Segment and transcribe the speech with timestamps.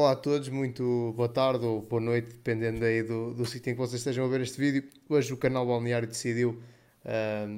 [0.00, 3.74] Olá a todos, muito boa tarde ou boa noite, dependendo aí do, do sítio em
[3.74, 4.82] que vocês estejam a ver este vídeo.
[5.06, 6.58] Hoje o canal Balneário decidiu,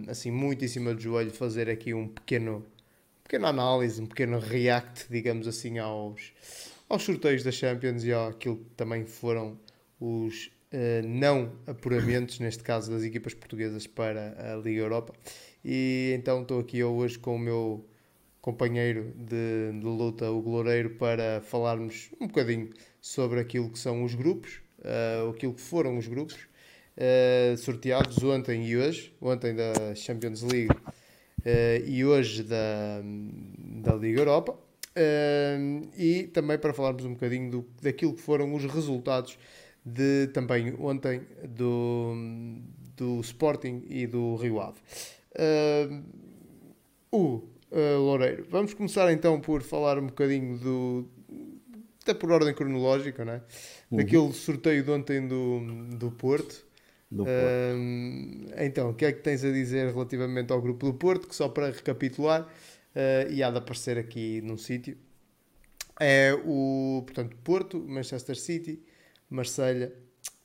[0.09, 2.67] assim, muito em cima do joelho, fazer aqui um pequeno,
[3.23, 6.33] pequena análise, um pequeno react, digamos assim, aos,
[6.89, 9.57] aos sorteios da Champions e àquilo que também foram
[10.01, 15.15] os uh, não apuramentos, neste caso das equipas portuguesas para a Liga Europa.
[15.65, 17.87] E então estou aqui hoje com o meu
[18.43, 22.69] companheiro de, de, luta, o Gloreiro, para falarmos um bocadinho
[23.01, 28.67] sobre aquilo que são os grupos, uh, aquilo que foram os grupos, uh, sorteados ontem
[28.67, 33.01] e hoje, ontem da Champions League uh, e hoje da,
[33.81, 34.59] da Liga Europa,
[35.97, 39.39] e também para falarmos um bocadinho do, daquilo que foram os resultados
[39.87, 42.15] de também ontem do,
[42.95, 44.79] do Sporting e do Rio Ave.
[47.11, 48.47] o uh, Loureiro.
[48.49, 51.09] Vamos começar então por falar um bocadinho do.
[52.03, 53.43] até por ordem cronológica, não é?
[53.91, 53.99] Uhum.
[53.99, 55.61] Daquele sorteio de ontem do,
[55.97, 56.65] do Porto.
[57.11, 57.37] Do Porto.
[57.37, 61.27] Uh, então, o que é que tens a dizer relativamente ao grupo do Porto?
[61.27, 64.97] Que só para recapitular, uh, e há de aparecer aqui num sítio,
[65.99, 68.83] é o portanto, Porto, Manchester City,
[69.29, 69.93] Marselha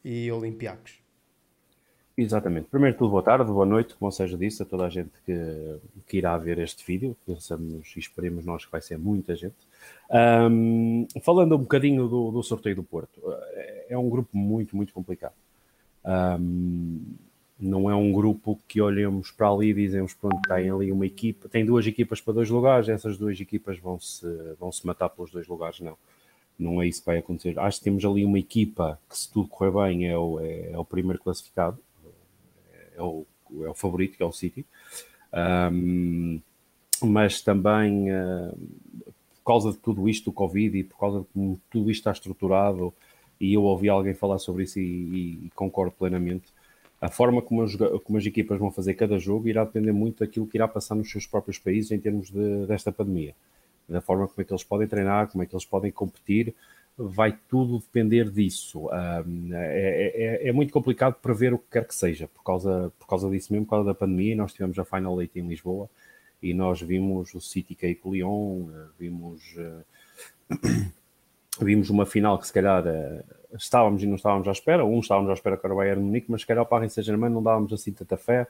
[0.04, 1.07] e Olympiacos.
[2.18, 2.68] Exatamente.
[2.68, 5.78] Primeiro de tudo, boa tarde, boa noite, como seja disse, a toda a gente que,
[6.08, 7.16] que irá ver este vídeo.
[7.28, 9.56] Pensamos e esperemos nós que vai ser muita gente.
[10.50, 13.22] Um, falando um bocadinho do, do, sorteio do Porto,
[13.54, 15.36] é, é um grupo muito, muito complicado.
[16.04, 17.02] Um,
[17.60, 21.48] não é um grupo que olhemos para ali e dizemos, pronto, tem ali uma equipa,
[21.48, 24.28] tem duas equipas para dois lugares, essas duas equipas vão se,
[24.60, 25.96] vão -se matar pelos dois lugares, não.
[26.58, 27.60] Não é isso que vai acontecer.
[27.60, 30.78] Acho que temos ali uma equipa que, se tudo correr bem, é o, é, é
[30.80, 31.78] o primeiro classificado
[32.98, 33.26] é o,
[33.64, 34.66] é o favorito, que é o City.
[35.72, 36.42] Um,
[37.04, 38.58] mas também uh,
[39.44, 42.12] por causa de tudo isto do Covid e por causa de como tudo isto está
[42.12, 42.94] estruturado,
[43.40, 46.46] e eu ouvi alguém falar sobre isso e, e, e concordo plenamente.
[47.00, 50.48] A forma como as, como as, equipas vão fazer cada jogo irá depender muito daquilo
[50.48, 53.36] que irá passar nos seus próprios países em termos de, desta pandemia.
[53.88, 56.56] Da forma como é que eles podem treinar, como é que eles podem competir,
[56.98, 58.88] vai tudo depender disso.
[58.88, 63.08] Um, é, é, é, muito complicado prever o que quer que seja, por causa, por
[63.08, 64.36] causa disso mesmo, por causa da pandemia.
[64.36, 65.88] Nós tivemos a Final Eight em Lisboa
[66.42, 70.92] e nós vimos o City cair com o Lyon, eh, vimos, uh,
[71.62, 73.24] vimos uma final que se calhar uh,
[73.56, 74.84] estávamos e não estávamos à espera.
[74.84, 77.30] Um estávamos à espera que era o Bayern Munique, mas se calhar o Paris Saint-Germain
[77.30, 78.48] não dávamos assim tanta fé.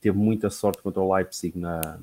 [0.00, 1.98] Teve muita sorte contra o Leipzig na,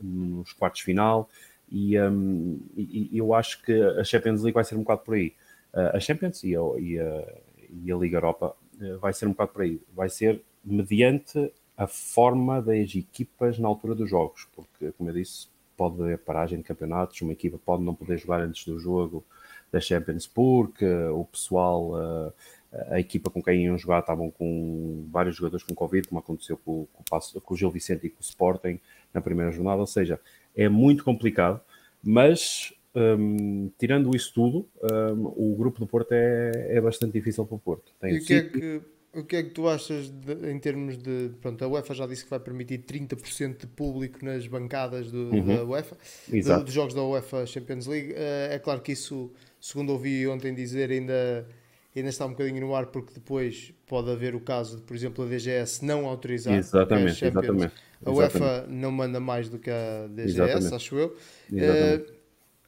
[0.00, 1.28] nos quartos final
[1.72, 5.32] e, um, e, eu acho que a Champions League vai ser um bocado por aí.
[5.72, 7.32] Uh, a Champions e a, e, a,
[7.70, 9.80] e a, Liga Europa uh, vai ser um bocado por aí.
[9.94, 15.48] Vai ser mediante a forma das equipas na altura dos jogos, porque, como eu disse,
[15.74, 19.24] pode haver paragem de campeonatos, uma equipa pode não poder jogar antes do jogo
[19.72, 22.32] da Champions porque o pessoal, uh,
[22.90, 26.86] a equipa com quem iam jogar estavam com vários jogadores com Covid, como aconteceu com,
[26.92, 28.78] com, com o Gil Vicente e com o Sporting
[29.14, 30.20] na primeira jornada, ou seja,
[30.56, 31.60] é muito complicado,
[32.02, 37.56] mas um, tirando isso tudo, um, o grupo do Porto é, é bastante difícil para
[37.56, 37.92] o Porto.
[38.00, 38.80] Tem e o que, é que,
[39.14, 41.30] o que é que tu achas de, em termos de.
[41.40, 45.46] Pronto, a UEFA já disse que vai permitir 30% de público nas bancadas do, uhum.
[45.46, 45.96] da UEFA,
[46.28, 48.12] do, dos jogos da UEFA Champions League.
[48.12, 51.46] Uh, é claro que isso, segundo ouvi ontem dizer, ainda
[51.94, 55.24] ainda está um bocadinho no ar porque depois pode haver o caso de, por exemplo,
[55.24, 57.72] a DGS não autorizar exatamente, exatamente,
[58.04, 60.74] a UEFA não manda mais do que a DGS, exatamente.
[60.74, 61.16] acho eu.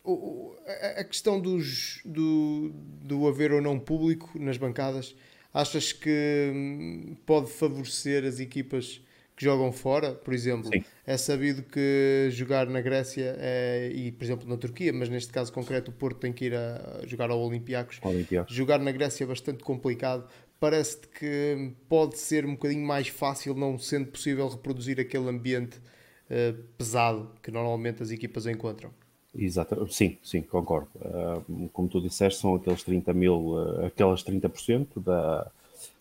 [0.05, 0.55] Uh,
[0.99, 2.71] a questão dos, do,
[3.03, 5.15] do haver ou não público nas bancadas,
[5.53, 9.00] achas que hum, pode favorecer as equipas
[9.37, 10.71] que jogam fora, por exemplo.
[10.72, 10.84] Sim.
[11.06, 15.53] É sabido que jogar na Grécia é, e, por exemplo, na Turquia, mas neste caso
[15.53, 17.99] concreto o Porto tem que ir a jogar ao Olympiacos.
[18.03, 18.55] Olympiacos.
[18.55, 20.28] Jogar na Grécia é bastante complicado.
[20.64, 26.58] Parece-te que pode ser um bocadinho mais fácil, não sendo possível reproduzir aquele ambiente uh,
[26.78, 28.91] pesado que normalmente as equipas encontram.
[29.36, 30.88] Exato, sim, sim, concordo.
[30.94, 35.50] Uh, como tu disseste, são aqueles 30 mil, uh, aquelas 30% da,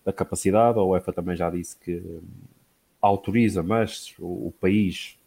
[0.06, 0.80] da capacidade.
[0.80, 2.02] A UEFA também já disse que
[3.02, 5.20] autoriza, mas o, o país,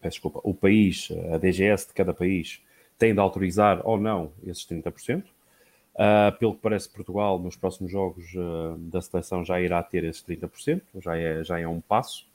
[0.00, 2.62] peço desculpa, o país, a DGS de cada país,
[2.98, 5.24] tem de autorizar ou não esses 30%.
[6.00, 10.24] Uh, pelo que parece, Portugal, nos próximos jogos uh, da seleção, já irá ter esses
[10.24, 12.26] 30%, já é, já é um passo.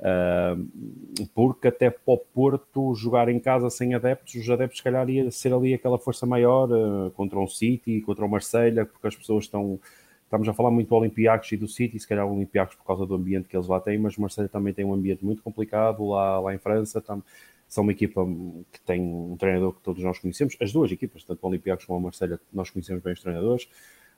[0.00, 5.08] Uh, porque até para o Porto jogar em casa sem adeptos, os adeptos, se calhar,
[5.08, 6.68] ia ser ali aquela força maior
[7.12, 9.78] contra um City, contra o Marselha, porque as pessoas estão
[10.24, 13.06] Estamos a falar muito do Olympiacos e do City, se calhar o Olympiacos por causa
[13.06, 16.40] do ambiente que eles lá têm, mas Marseille também tem um ambiente muito complicado lá,
[16.40, 17.00] lá em França.
[17.00, 17.22] Tam,
[17.68, 18.24] são uma equipa
[18.72, 21.98] que tem um treinador que todos nós conhecemos, as duas equipas, tanto o Olympiacos como
[21.98, 23.68] o Marselha, nós conhecemos bem os treinadores,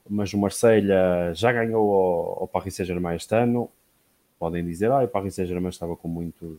[0.08, 3.70] mas o Marselha já ganhou ao, ao Paris Saint-Germain este ano,
[4.38, 6.58] podem dizer, ah, o Paris Saint-Germain estava com muitos,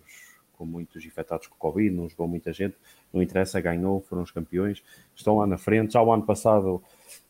[0.57, 2.75] com muitos infectados com Covid, não jogou muita gente,
[3.13, 4.83] não interessa, ganhou, foram os campeões,
[5.15, 6.81] estão lá na frente, já o ano passado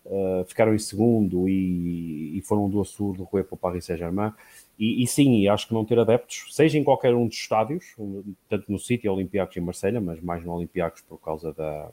[0.05, 4.33] uh, ficaram em segundo e, e foram do Açul do Rui para o Paris Saint-Germain,
[4.77, 7.95] e, e, sim, acho que não ter adeptos, seja em qualquer um dos estádios,
[8.47, 11.89] tanto no City, Olympiacos e Marselha, mas mais no Olympiacos por causa da.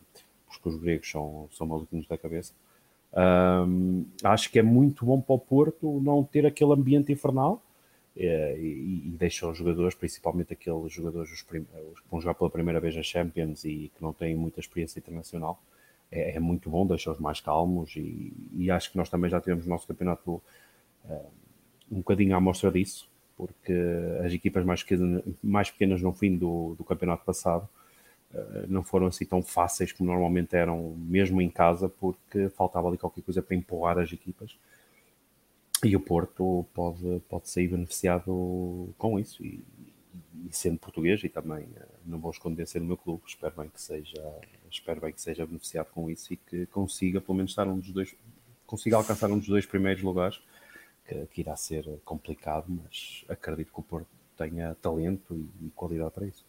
[0.47, 2.53] porque os gregos são, são maluquinhos da cabeça.
[3.13, 7.63] Um, acho que é muito bom para o Porto não ter aquele ambiente infernal
[8.17, 12.51] é, e, e deixa os jogadores, principalmente aqueles jogadores os os que vão jogar pela
[12.51, 15.61] primeira vez na Champions e que não têm muita experiência internacional,
[16.17, 19.67] é, é muito bom, deixa-os mais calmos e, e, acho que nós também já tivemos
[19.67, 20.43] o nosso campeonato.
[21.05, 21.47] Uh,
[21.91, 23.73] um bocadinho à mostra disso, porque
[24.25, 27.69] as equipas mais pequenas, mais pequenas no fim do, do campeonato passado
[28.35, 32.99] uh, não foram assim tão fáceis como normalmente eram, mesmo em casa, porque faltava ali
[32.99, 34.57] qualquer coisa para empurrar as equipas.
[35.85, 39.45] E o Porto pode, pode sair beneficiado com isso.
[39.45, 39.63] E,
[40.49, 43.69] e sendo português, e também uh, não vou esconder ser no meu clube, espero bem
[43.69, 44.23] que seja,
[44.71, 47.91] espero bem que seja beneficiado com isso e que consiga pelo menos estar um dos
[47.91, 48.15] dois,
[48.67, 50.41] consiga alcançar um dos dois primeiros lugares
[51.07, 56.11] que, que, irá ser complicado, mas acredito que o Porto tenha talento e, e qualidade
[56.11, 56.45] para isso.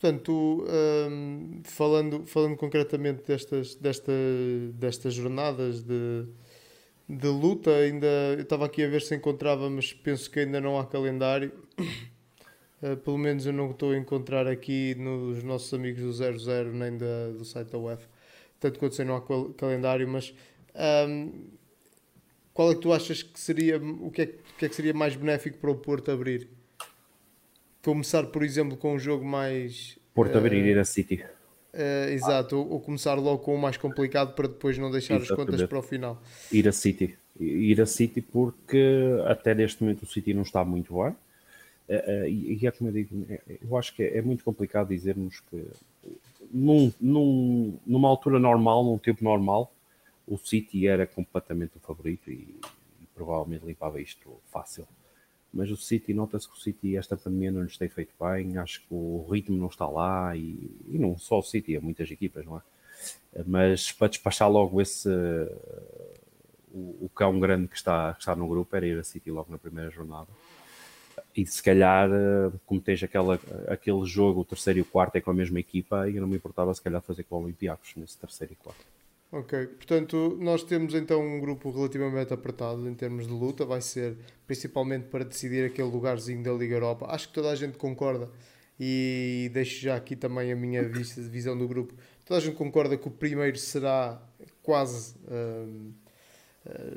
[0.00, 0.64] Portanto,
[1.10, 4.12] um, falando, falando concretamente destas, desta,
[4.72, 6.26] destas jornadas de,
[7.06, 10.78] de luta, ainda eu estava aqui a ver se encontrava, mas penso que ainda não
[10.78, 11.52] há calendário.
[12.82, 16.96] Uh, pelo menos eu não estou a encontrar aqui nos nossos amigos do 00 nem
[16.96, 18.06] da, do site da UEF.
[18.58, 19.22] Tanto quanto sei, não há
[19.54, 20.34] calendário, mas
[21.08, 21.48] um,
[22.52, 24.26] qual é que tu achas que seria o que é,
[24.58, 26.48] que, é que seria mais benéfico para o Porto abrir?
[27.82, 29.98] Começar, por exemplo, com um jogo mais.
[30.14, 31.24] Porto uh, abrir e ir a City.
[31.72, 35.40] Uh, exato, ou, ou, começar logo com o mais complicado para depois não deixar Exatamente.
[35.40, 36.22] as contas para o final.
[36.52, 37.16] Ir a City.
[37.38, 41.14] Ir a City porque até neste momento o City não está muito bem.
[41.90, 44.90] Uh, e, e é como eu digo, é, eu acho que é, é muito complicado
[44.90, 45.66] dizermos que
[46.48, 49.72] num, num, numa altura normal, num tempo normal,
[50.24, 52.54] o City era completamente o favorito e,
[53.02, 54.86] e provavelmente limpava isto fácil.
[55.52, 58.82] Mas o City, nota-se que o City, esta pandemia não lhes tem feito bem, acho
[58.82, 62.46] que o ritmo não está lá e, e não só o City, há muitas equipas,
[62.46, 62.62] não é?
[63.44, 65.08] Mas para despachar logo esse
[66.72, 69.50] o, o cão grande que está, que está no grupo era ir a City logo
[69.50, 70.28] na primeira jornada
[71.36, 72.08] e se calhar,
[72.66, 76.08] como tens aquela, aquele jogo, o terceiro e o quarto é com a mesma equipa,
[76.08, 78.84] e eu não me importava se calhar fazer com o Olympiacos nesse terceiro e quarto.
[79.32, 84.16] Ok, portanto, nós temos então um grupo relativamente apertado em termos de luta, vai ser
[84.44, 87.06] principalmente para decidir aquele lugarzinho da Liga Europa.
[87.08, 88.28] Acho que toda a gente concorda
[88.78, 91.94] e deixo já aqui também a minha visão do grupo.
[92.24, 94.20] Toda a gente concorda que o primeiro será
[94.64, 96.09] quase hum, eh,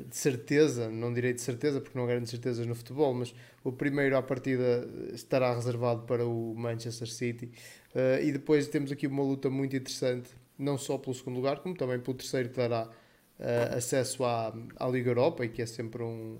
[0.08, 4.16] de certeza, não direi de certeza porque não grandes certezas no futebol, mas o primeiro
[4.16, 7.50] à partida estará reservado para o Manchester City.
[7.94, 11.74] Uh, e depois temos aqui uma luta muito interessante não só pelo segundo lugar, como
[11.74, 16.02] também pelo terceiro que dará uh, acesso à, à Liga Europa e que é sempre
[16.02, 16.38] um,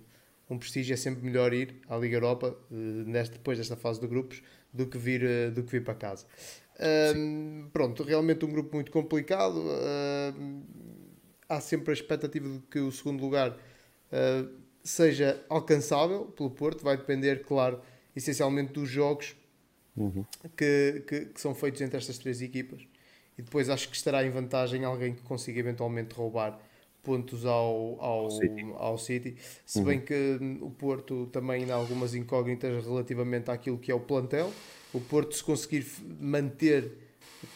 [0.48, 4.42] um prestígio, é sempre melhor ir à Liga Europa neste, depois desta fase de grupos
[4.72, 6.26] do que vir, do que vir para casa.
[7.72, 9.60] pronto, realmente um grupo muito complicado.
[11.48, 13.56] Há sempre a expectativa de que o segundo lugar
[14.82, 17.80] seja alcançável pelo Porto, vai depender, claro,
[18.14, 19.34] essencialmente dos jogos
[19.96, 20.24] uhum.
[20.56, 22.82] que, que, que, são feitos entre estas três equipas
[23.36, 26.60] e depois acho que estará em vantagem alguém que consiga eventualmente roubar
[27.02, 28.64] pontos ao, ao, City.
[28.76, 29.36] ao City.
[29.66, 29.84] Se uhum.
[29.84, 34.50] bem que o Porto também ainda há algumas incógnitas relativamente àquilo que é o plantel.
[34.92, 35.86] O Porto, se conseguir
[36.18, 37.03] manter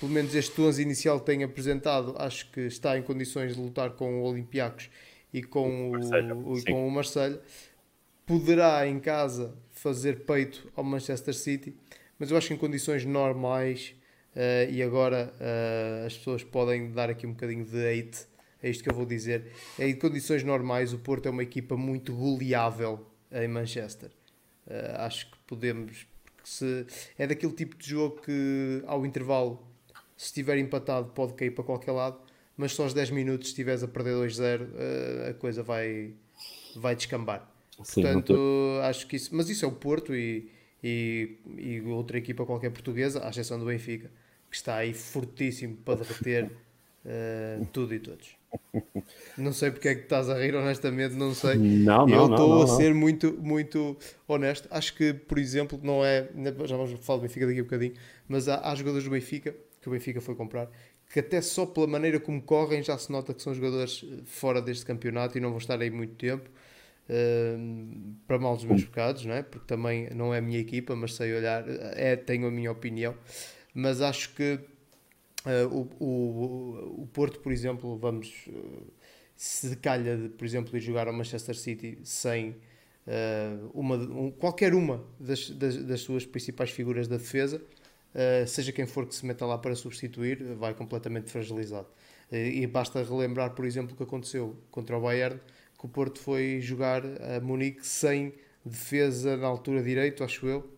[0.00, 3.90] pelo menos este 11 inicial que tem apresentado, acho que está em condições de lutar
[3.90, 4.90] com o Olympiacos
[5.32, 7.38] e com o, o, com o Marseille.
[8.26, 11.74] Poderá em casa fazer peito ao Manchester City,
[12.18, 13.94] mas eu acho que em condições normais
[14.34, 18.28] uh, e agora uh, as pessoas podem dar aqui um bocadinho de hate
[18.62, 19.52] é isto que eu vou dizer.
[19.78, 24.10] Em condições normais, o Porto é uma equipa muito goleável em Manchester.
[24.66, 26.06] Uh, acho que podemos.
[26.42, 29.64] Se, é daquele tipo de jogo que, ao intervalo,
[30.18, 32.18] se estiver empatado, pode cair para qualquer lado,
[32.56, 36.12] mas só aos 10 minutos, se estiveres a perder 2-0, uh, a coisa vai,
[36.74, 37.48] vai descambar.
[37.84, 38.36] Sim, Portanto,
[38.82, 39.30] acho que isso.
[39.32, 40.50] Mas isso é o Porto e,
[40.82, 44.10] e, e outra equipa qualquer portuguesa, à exceção do Benfica
[44.50, 46.50] que está aí fortíssimo para derreter
[47.04, 48.36] uh, tudo e todos.
[49.36, 51.56] Não sei porque é que estás a rir, honestamente, não sei.
[51.56, 53.96] Não, não, Eu estou a ser muito, muito
[54.26, 54.66] honesto.
[54.70, 56.28] Acho que, por exemplo, não é.
[56.64, 57.94] Já vamos falar do Benfica daqui a bocadinho,
[58.26, 59.54] mas há, há jogadores do Benfica
[59.88, 60.70] que o Benfica foi comprar
[61.10, 64.60] que até só pela maneira como correm já se nota que são jogadores eh, fora
[64.60, 66.50] deste campeonato e não vão estar aí muito tempo.
[67.08, 69.42] Ehm, para mal dos meus pecados, não é?
[69.42, 71.64] Porque também não é a minha equipa, mas sei olhar,
[71.96, 73.14] é, tenho a minha opinião.
[73.74, 74.60] Mas acho que
[75.46, 78.52] eh, o, o, o Porto, por exemplo, vamos eh,
[79.36, 82.56] se calha de, por exemplo, ir jogar ao Manchester City sem
[83.06, 87.62] eh, uma, um- qualquer uma das, das, das suas principais figuras da defesa,
[88.18, 91.86] eh, seja quem for que se meta lá para substituir, vai completamente fragilizado.
[92.32, 95.38] Eh, e basta relembrar, por exemplo, o que aconteceu contra o Bayern,
[95.78, 98.34] que o Porto foi jogar a Munique sem
[98.64, 100.68] defesa na altura direito, acho eu,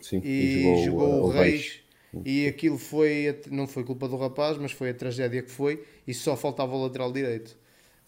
[0.00, 1.80] Sim, e, jogou, o uh, Reis.
[2.24, 6.12] E aquilo foi, não foi culpa do rapaz, mas foi a tragédia que foi, e
[6.12, 7.56] só faltava o lateral direito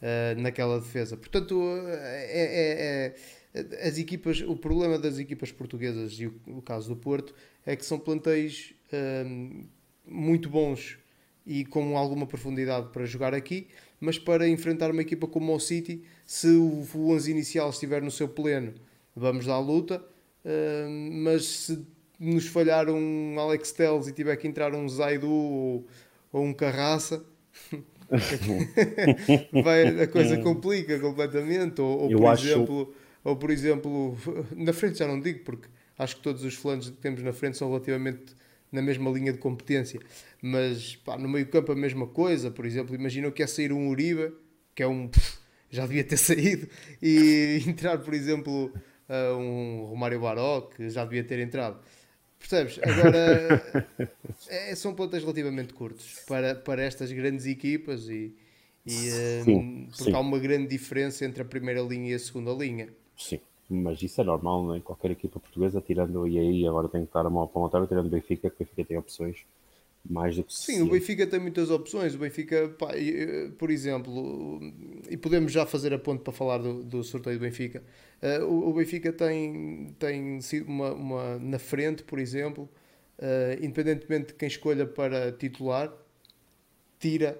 [0.02, 1.16] eh, naquela defesa.
[1.16, 3.14] Portanto, é, é-
[3.54, 7.34] é- as equipas, o problema das equipas portuguesas e o, o caso do Porto
[7.66, 9.64] é que são plantéis ehm,
[10.06, 10.98] muito bons
[11.46, 13.68] e com alguma profundidade para jogar aqui,
[14.00, 18.10] mas para enfrentar uma equipa como o City, se o, o 11 inicial estiver no
[18.10, 18.74] seu pleno,
[19.16, 20.04] vamos dar luta,
[20.44, 21.86] ehm, mas se
[22.18, 25.86] nos falhar um Alex Telles e tiver que entrar um Zaidu ou,
[26.32, 27.24] ou um Carraça,
[29.62, 31.80] vai, a coisa complica completamente.
[31.80, 32.94] Ou, ou por acho- exemplo,
[33.24, 34.16] ou por exemplo,
[34.56, 35.68] na frente já não digo, porque
[35.98, 38.34] acho que todos os flancos que temos na frente são relativamente
[38.70, 40.00] na mesma linha de competência.
[40.42, 43.88] Mas pá, no meio campo a mesma coisa, por exemplo, imagina que é sair um
[43.88, 44.32] Uribe,
[44.74, 45.10] que é um
[45.70, 46.68] já devia ter saído,
[47.00, 48.72] e entrar, por exemplo,
[49.38, 51.80] um Romário Baró, que já devia ter entrado.
[52.38, 52.80] Percebes?
[52.82, 53.62] Agora
[54.48, 58.34] é, são plantas relativamente curtos para, para estas grandes equipas e,
[58.86, 59.10] e
[59.44, 60.14] Sim, um, porque sim.
[60.14, 62.88] há uma grande diferença entre a primeira linha e a segunda linha.
[63.16, 64.80] Sim, mas isso é normal, não é?
[64.80, 67.86] Qualquer equipa portuguesa, tirando, e aí agora tenho que dar a mão para o Monteiro,
[67.86, 69.44] tirando o Benfica, que o Benfica tem opções
[70.08, 70.90] mais do que Sim, o.
[70.90, 72.14] Benfica tem muitas opções.
[72.14, 74.60] O Benfica, pá, eh, por exemplo,
[75.10, 77.82] e podemos já fazer a ponte para falar do, do sorteio do Benfica.
[78.22, 82.68] Eh, o, o Benfica tem, tem sido uma, uma na frente, por exemplo,
[83.18, 85.92] eh, independentemente de quem escolha para titular,
[86.98, 87.38] tira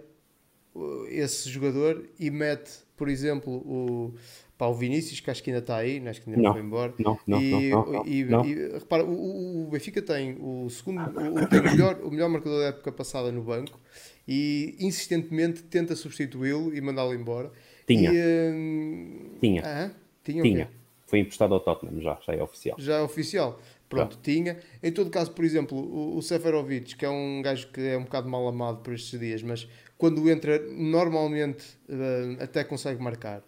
[0.74, 2.70] uh, esse jogador e mete,
[3.00, 4.14] por exemplo, o,
[4.58, 6.92] pá, o Vinícius, que acho que ainda está aí, acho que ainda não, foi embora.
[6.98, 8.44] não, não, e, não, não, e- não.
[8.44, 12.58] e, repara, o, o- Benfica tem o segundo, o, tem o melhor, o melhor marcador
[12.60, 13.80] da época passada no banco
[14.28, 17.50] e insistentemente tenta substituí-lo e mandá-lo embora.
[17.86, 18.10] Tinha.
[18.12, 19.62] E, hum, Tinha.
[19.64, 19.90] ah,
[20.22, 20.66] tinha, Tinha.
[20.66, 20.72] quê?
[21.06, 22.76] Foi emprestado ao Tottenham já, já é oficial.
[22.78, 23.58] Já é oficial.
[23.88, 24.58] Pronto, tinha.
[24.82, 28.04] Em todo caso, por exemplo, o, o Seferovic, que é um gajo que é um
[28.04, 29.66] bocado mal amado por estes dias, mas
[30.00, 33.42] quando entra, normalmente eh, até consegue marcar.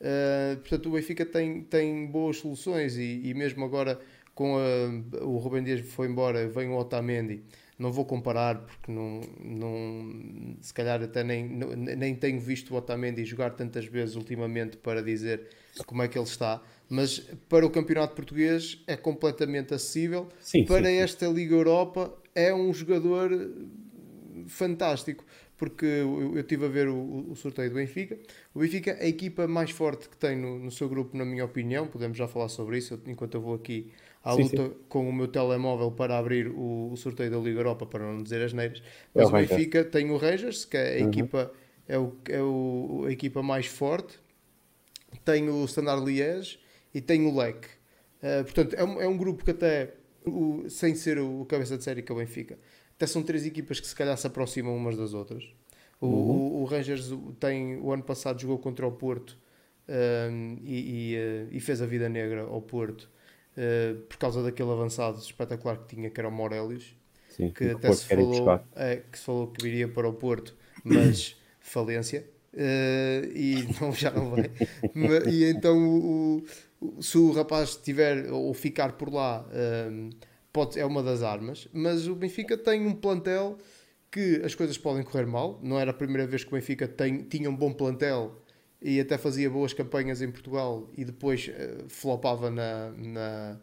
[0.00, 4.00] Eh, portanto, o Benfica tem, tem boas soluções e, e mesmo agora
[4.34, 7.42] com a- o Rubem Dias foi embora, vem o Otamendi.
[7.78, 13.24] Não vou comparar porque não, não se calhar até nem, nem tenho visto o Otamendi
[13.24, 15.48] jogar tantas vezes ultimamente para dizer
[15.86, 20.28] como é que ele está, mas para o campeonato português é completamente acessível.
[20.38, 20.90] Sim, para sim.
[20.90, 23.30] esta Liga Europa é um jogador
[24.48, 25.24] fantástico,
[25.56, 28.18] porque eu, eu estive a ver o, o sorteio do Benfica.
[28.54, 31.44] O Benfica é a equipa mais forte que tem no, no seu grupo, na minha
[31.44, 31.86] opinião.
[31.86, 35.28] Podemos já falar sobre isso enquanto eu vou aqui à Sim, luta com o meu
[35.28, 38.82] telemóvel para abrir o, o sorteio da Liga Europa, para não dizer as neiras.
[39.14, 39.36] É Mas o o Rangers.
[39.36, 41.28] Benfica tem o Rangers, que é a Uhum.
[41.28, 41.52] equipa,
[41.88, 44.18] é, o, é o, a equipa mais forte.
[45.24, 46.58] Tem o Standard Liège
[46.94, 47.66] e tem o Lec.
[48.22, 49.94] Uh, portanto, é um, é um grupo que até,
[50.24, 52.58] o- sem ser o cabeça de série que é o Benfica,
[52.96, 55.44] até são três equipas que se calhar se aproximam umas das outras.
[56.00, 57.10] O, o, o Rangers
[57.40, 59.38] tem, o ano passado jogou contra o Porto
[59.88, 63.08] um, e, e, uh, e fez a vida negra ao Porto
[63.56, 66.94] uh, por causa daquele avançado espetacular que tinha, que era o Morelos,
[67.30, 71.36] Sim, que até se falou, é, que se falou que viria para o Porto, mas
[71.60, 72.26] falência.
[72.52, 74.50] Uh, e não, já não vai.
[75.30, 76.42] E então, o,
[76.80, 79.46] o- se o rapaz tiver ou ficar por lá,
[79.90, 80.10] um,
[80.56, 81.68] pode, é uma das armas.
[81.72, 83.58] Mas o Benfica tem um plantel
[84.10, 85.60] que as coisas podem correr mal.
[85.62, 88.42] Não era a primeira vez que o Benfica tem, tinha um bom plantel
[88.80, 93.60] e até fazia boas campanhas em Portugal e depois eh, flopava na, na,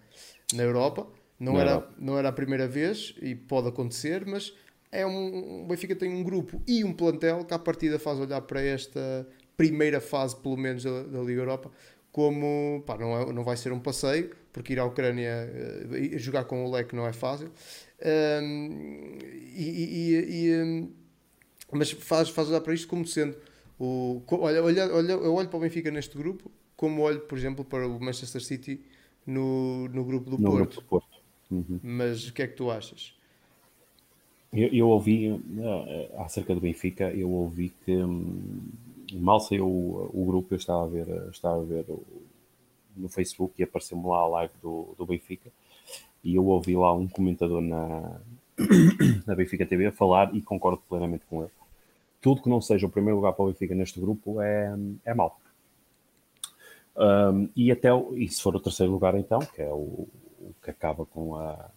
[0.54, 1.08] na Europa.
[1.40, 4.54] Não Na era, não era a primeira vez e pode acontecer, mas
[4.92, 8.42] é um, o Benfica tem um grupo e um plantel que à partida faz olhar
[8.42, 11.72] para esta primeira fase, pelo menos, da, da Liga Europa,
[12.12, 15.50] como pá, não, é, não vai ser um passeio, porque ir à Ucrânia
[15.92, 17.52] e jogar com o leque não é fácil.
[18.02, 19.18] Ahm,
[19.56, 20.92] e, e- e- hum,
[21.72, 23.36] mas faz, faz olhar para isto como sendo
[23.80, 27.66] o, olha, olha, olha, eu olho para o Benfica neste grupo, como olho, por exemplo,
[27.66, 28.80] para o Manchester City
[29.26, 30.58] no, no grupo do no Porto.
[30.58, 31.18] Grupo do Porto.
[31.52, 31.80] Uhum.
[31.82, 33.14] Mas o que é que tu achas?
[34.52, 38.62] Eu, eu ouvi, uh, acerca do Benfica, eu ouvi que hum,
[39.14, 42.04] mal saiu o, o, grupo, eu estava a ver, estava a ver o,
[42.96, 45.52] no Facebook e apareceu-me lá a live do, do Benfica
[46.24, 48.22] e eu ouvi lá um comentador na,
[49.28, 51.52] na Benfica TV a falar e concordo plenamente com ele.
[52.22, 54.74] Tudo que não seja o primeiro lugar para o Benfica neste grupo é,
[55.04, 55.40] é mau.
[56.96, 60.08] Um, e até e se for o terceiro lugar então, que é o,
[60.40, 61.70] o que acaba com a,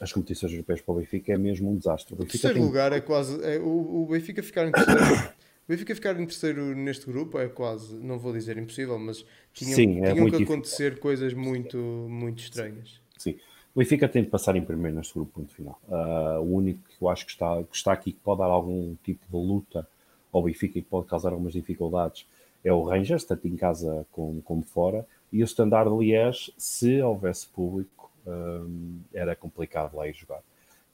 [0.00, 2.14] as competições europeias para o Benfica, é mesmo um desastre.
[2.14, 2.64] O, terceiro tem...
[2.64, 3.42] lugar é quase.
[3.42, 5.32] É, o, o Benfica ficar em terceiro.
[5.72, 9.24] O Benfica ficar em terceiro neste grupo é quase, não vou dizer impossível, mas
[9.54, 11.00] tinham, Sim, é tinham que acontecer difícil.
[11.00, 13.00] coisas muito, muito estranhas.
[13.16, 13.38] Sim.
[13.74, 15.80] O Benfica tem de passar em primeiro neste grupo, ponto final.
[15.88, 18.94] Uh, o único que eu acho que está, que está aqui que pode dar algum
[19.02, 19.88] tipo de luta
[20.30, 22.26] ao Benfica e pode causar algumas dificuldades
[22.62, 27.46] é o Rangers, tanto em casa como, como fora, e o Standard Liège, se houvesse
[27.46, 30.42] público, um, era complicado lá ir jogar.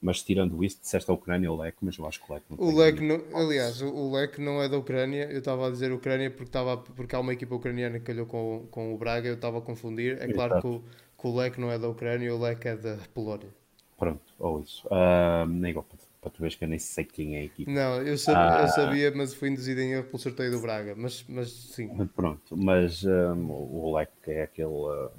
[0.01, 2.57] Mas tirando isso, disseste a Ucrânia o Leque, mas eu acho que o Leque não
[2.57, 5.29] o Leque não, Aliás, o, o Leque não é da Ucrânia.
[5.29, 8.65] Eu estava a dizer Ucrânia porque, estava, porque há uma equipa ucraniana que calhou com,
[8.71, 9.27] com o Braga.
[9.27, 10.17] Eu estava a confundir.
[10.21, 10.79] É claro que o,
[11.19, 13.49] que o Leque não é da Ucrânia, o Leque é da Polónia.
[13.97, 14.87] Pronto, ou isso.
[14.87, 15.85] Uh, nem igual
[16.21, 17.69] para tu veres que eu nem sei quem é a equipa.
[17.69, 20.95] Não, eu sabia, ah, eu sabia mas fui induzido em erro pelo sorteio do Braga.
[20.95, 21.89] Mas, mas sim.
[22.15, 24.67] Pronto, mas um, o Leque é aquele.
[24.67, 25.11] Uh,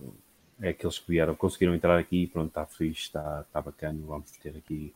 [0.60, 4.56] é aqueles que vieram, conseguiram entrar aqui, pronto, está fixe, está, está bacana, vamos ter
[4.56, 4.92] aqui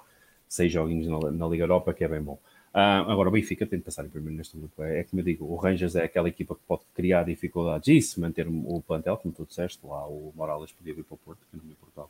[0.49, 2.38] seis joguinhos na, na Liga Europa, que é bem bom.
[2.75, 4.83] Uh, agora o Benfica tem de passar em primeiro neste grupo.
[4.83, 8.00] É, é como eu digo, o Rangers é aquela equipa que pode criar dificuldades e
[8.02, 11.40] se manter o plantel, como tu disseste, lá o Morales podia vir para o Porto,
[11.50, 12.09] que não me importava.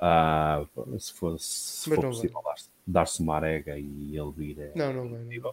[0.00, 2.40] Uh, se for, se for possível
[2.86, 5.52] dar-se uma arega e ele vir é não, não vai.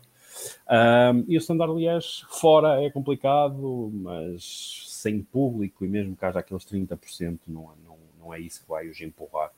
[0.69, 6.65] Um, e o Standard Liège fora é complicado, mas sem público e mesmo haja aqueles
[6.65, 9.51] 30%, não, não, não é isso que vai os empurrar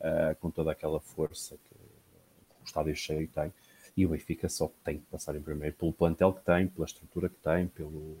[0.00, 1.74] uh, com toda aquela força que,
[2.60, 3.50] o estádio cheio tem.
[3.96, 7.30] E o Benfica só tem que passar em primeiro pelo plantel que tem, pela estrutura
[7.30, 8.18] que tem, pelo,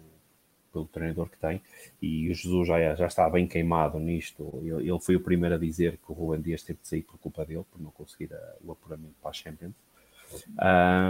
[0.72, 1.62] pelo treinador que tem.
[2.00, 4.58] E o Jesus já, já está bem queimado nisto.
[4.62, 7.18] Ele, ele, foi o primeiro a dizer que o Ruben Dias teve de sair por
[7.18, 9.74] culpa dele, por não conseguir a, o apuramento para a Champions.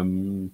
[0.05, 0.51] Um,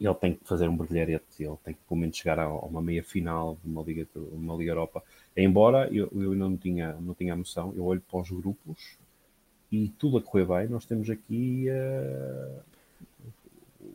[0.00, 3.02] ele tem que fazer um brilharete, ele tem que pelo menos chegar a uma meia
[3.02, 5.02] final de uma Liga, uma Liga Europa.
[5.36, 8.96] Embora eu, eu não, tinha, não tinha a noção, eu olho para os grupos
[9.70, 10.68] e tudo a correr bem.
[10.68, 12.62] Nós temos aqui uh,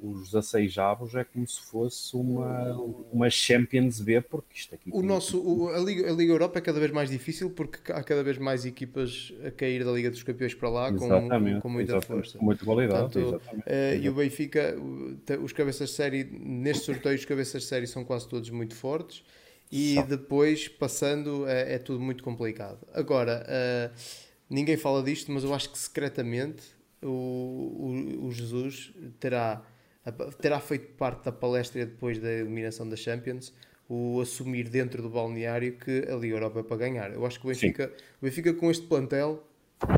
[0.03, 2.77] os 16 avos é como se fosse uma,
[3.11, 4.89] uma Champions B, porque isto aqui.
[4.91, 8.03] O nosso, o, a, Liga, a Liga Europa é cada vez mais difícil porque há
[8.03, 11.07] cada vez mais equipas a cair da Liga dos Campeões para lá com,
[11.61, 12.37] com muita força.
[12.37, 13.13] Com muita qualidade.
[13.13, 14.75] Portanto, uh, e o Benfica,
[15.41, 19.23] os cabeças de série, neste sorteio, os cabeças de série são quase todos muito fortes
[19.71, 20.01] e Só.
[20.03, 22.79] depois passando é, é, tudo muito complicado.
[22.93, 23.95] Agora, uh,
[24.49, 26.63] ninguém fala disto, mas eu acho que secretamente
[27.01, 29.63] o, o, o Jesus terá
[30.41, 33.53] terá feito parte da palestra depois da eliminação da Champions
[33.87, 37.13] o assumir dentro do balneário que a Liga Europa é para ganhar.
[37.13, 39.45] Eu acho que o Benfica, o Benfica com este plantel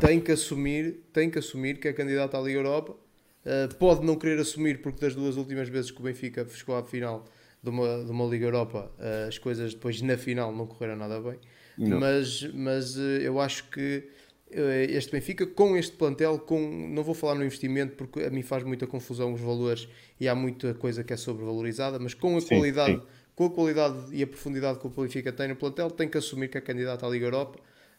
[0.00, 2.92] tem que assumir, tem que assumir que é candidato à Liga Europa.
[2.92, 6.82] Uh, pode não querer assumir porque das duas últimas vezes que o Benfica chegou à
[6.82, 7.24] final
[7.62, 11.20] de uma, de uma Liga Europa, uh, as coisas depois na final não correram nada
[11.20, 11.38] bem.
[11.78, 12.00] Não.
[12.00, 14.08] Mas, mas uh, eu acho que
[14.50, 18.62] este Benfica com este plantel, com, não vou falar no investimento porque a mim faz
[18.62, 19.88] muita confusão os valores
[20.20, 23.02] e há muita coisa que é sobrevalorizada, mas com a sim, qualidade, sim.
[23.34, 26.48] com a qualidade e a profundidade que o Benfica tem no plantel, tem que assumir
[26.48, 27.58] que é candidato à Liga Europa.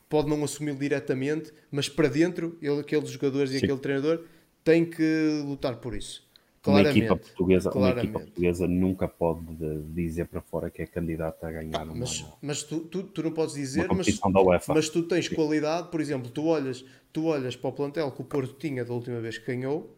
[0.10, 3.66] Pode não assumir diretamente, mas para dentro, ele, aqueles jogadores e sim.
[3.66, 4.24] aquele treinador
[4.64, 6.27] têm que lutar por isso.
[6.68, 9.46] Claramente, uma equipa portuguesa, uma equipa portuguesa nunca pode
[9.94, 13.32] dizer para fora que é candidata a ganhar uma, mas, mas tu, tu, tu, não
[13.32, 14.20] podes dizer, mas,
[14.68, 18.26] mas tu tens qualidade, por exemplo, tu olhas, tu olhas para o plantel que o
[18.26, 19.96] Porto tinha da última vez que ganhou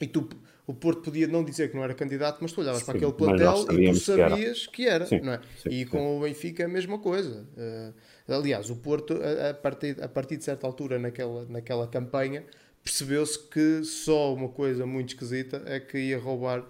[0.00, 0.26] e tu,
[0.66, 3.12] o Porto podia não dizer que não era candidato, mas tu olhavas sim, para aquele
[3.12, 5.40] plantel e tu sabias que era, que era sim, não é?
[5.58, 7.46] Sim, e com o Benfica é a mesma coisa.
[7.56, 12.44] Uh, aliás, o Porto, a, a, partir, a partir de certa altura naquela, naquela campanha,
[12.84, 16.64] percebeu-se que só uma coisa muito esquisita é que ia roubar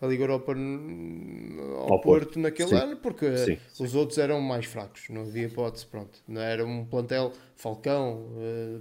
[0.00, 2.76] a Liga Europa ao, ao Porto, Porto, naquele sim.
[2.76, 3.84] ano, porque sim, sim.
[3.84, 6.20] os outros eram mais fracos, não havia hipótese, pronto.
[6.26, 8.28] Não era um plantel Falcão,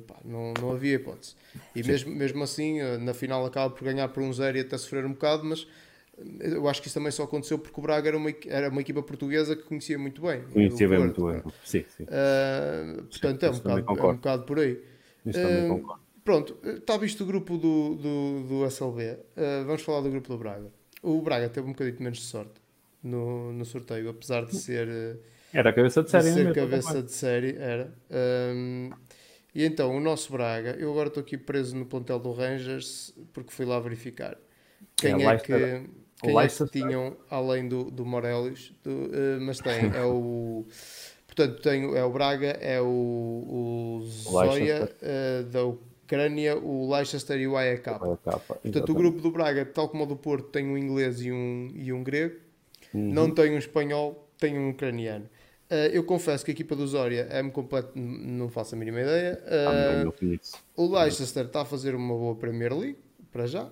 [0.07, 1.35] pá, não, não havia hipótese.
[1.75, 4.77] E mesmo, mesmo assim, uh, na final acaba por ganhar por um zero e até
[4.77, 5.67] sofrer um bocado, mas
[6.19, 8.81] eh, eu acho que isso também só aconteceu porque o Braga era uma, era uma
[8.81, 10.43] equipa portuguesa que conhecia muito bem.
[10.53, 12.03] Conhecia bem muito bem, sim, sim.
[12.03, 14.79] Uh, portanto, é, um bocado, é um bocado por aí.
[15.25, 16.06] Isso também concordo.
[16.27, 19.11] Pronto, está visto o grupo do, do, do SLB.
[19.37, 20.69] Uh, vamos falar do grupo do Braga.
[21.01, 22.59] O, Braga teve um bocadinho menos de sorte
[23.01, 24.89] no, no sorteio, apesar de ser.
[24.89, 25.15] eh,
[25.53, 27.93] Era a cabeça de série, de ser mesmo, cabeça de série, era.
[28.11, 28.89] Um,
[29.55, 33.51] e então, o nosso Braga, eu agora estou aqui preso no plantel do Rangers porque
[33.51, 34.37] fui lá verificar
[34.97, 35.89] quem É, é, que,
[36.21, 40.65] quem é que tinham além do, do Morelos, do, eh, mas tem, é o.
[41.27, 44.95] Portanto, tem, é o Braga, é o, o Zoya Leicester.
[45.01, 45.65] eh, da
[46.07, 47.83] Ucrânia, o Leicester e o AEK.
[48.63, 51.69] Portanto, o grupo do Braga, tal como o do Porto, tem um inglês e um,
[51.75, 52.35] e um grego.
[52.93, 53.13] Uhum.
[53.13, 55.25] Não tem um espanhol, tem um ucraniano.
[55.69, 59.43] Uh, eu confesso que a equipa do Zória é-me completo, não faço a mínima ideia.
[59.45, 60.53] Ah, Uh, não conheço.
[60.77, 62.97] o Leicester está a fazer uma boa Premier League,
[63.29, 63.69] para já.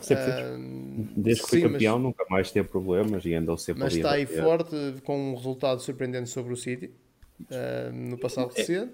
[0.00, 0.24] Sempre.
[0.24, 3.94] Uh, Desde que foi sim, mas- campeão, nunca mais teve problemas e andou sempre Mas
[3.94, 6.90] está aí forte, com um resultado surpreendente sobre o City,
[7.94, 8.90] no passado recente.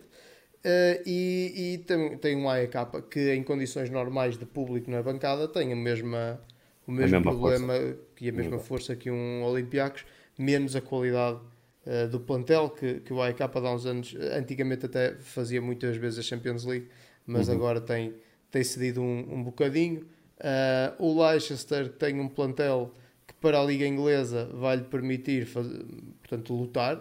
[0.64, 2.72] Uh, e e tem, tem um AEK
[3.10, 6.40] que, em condições normais de público na bancada, tem a mesma,
[6.86, 7.74] o mesmo mesma problema
[8.18, 10.06] e a mesma força que um Olympiacos,
[10.38, 11.38] menos a qualidade
[11.86, 16.20] uh, do plantel, que, que o AEK há uns anos, antigamente até fazia muitas vezes
[16.20, 16.88] a Champions League,
[17.26, 17.54] mas Uhum.
[17.56, 18.14] agora tem,
[18.50, 20.06] tem cedido um, um bocadinho.
[20.38, 22.94] Uh, o Leicester tem um plantel
[23.26, 26.96] que para a Liga Inglesa vai lhe permitir portanto, lutar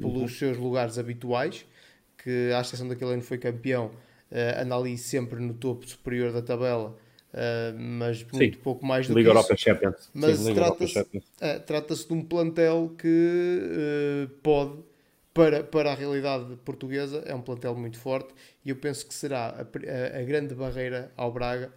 [0.00, 1.66] pelos seus lugares habituais,
[2.22, 6.42] que à exceção daquele ano foi campeão, uh, anda ali sempre no topo superior da
[6.42, 6.90] tabela,
[7.34, 9.62] uh, mas muito pouco mais do Liga que Europa isso.
[9.64, 10.10] Champions.
[10.14, 11.24] Mas Sim, Liga Europa trata-se- Champions.
[11.40, 14.78] É, Trata-se de um plantel que uh, pode,
[15.34, 19.46] para, para a realidade portuguesa, é um plantel muito forte e eu penso que será
[19.48, 21.72] a, a- a grande barreira ao Braga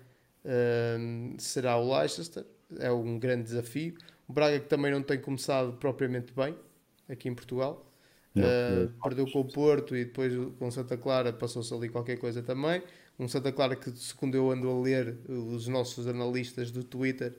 [1.38, 2.46] será o Leicester,
[2.80, 3.96] é um grande desafio.
[4.28, 6.56] O Braga que também não tem começado propriamente bem
[7.10, 7.86] aqui em Portugal.
[8.36, 12.42] Uh, perdeu com o Porto e depois com o Santa Clara passou-se ali qualquer coisa
[12.44, 12.82] também.
[13.18, 17.34] Um Santa Clara que, segundo eu ando a ler os nossos analistas do Twitter,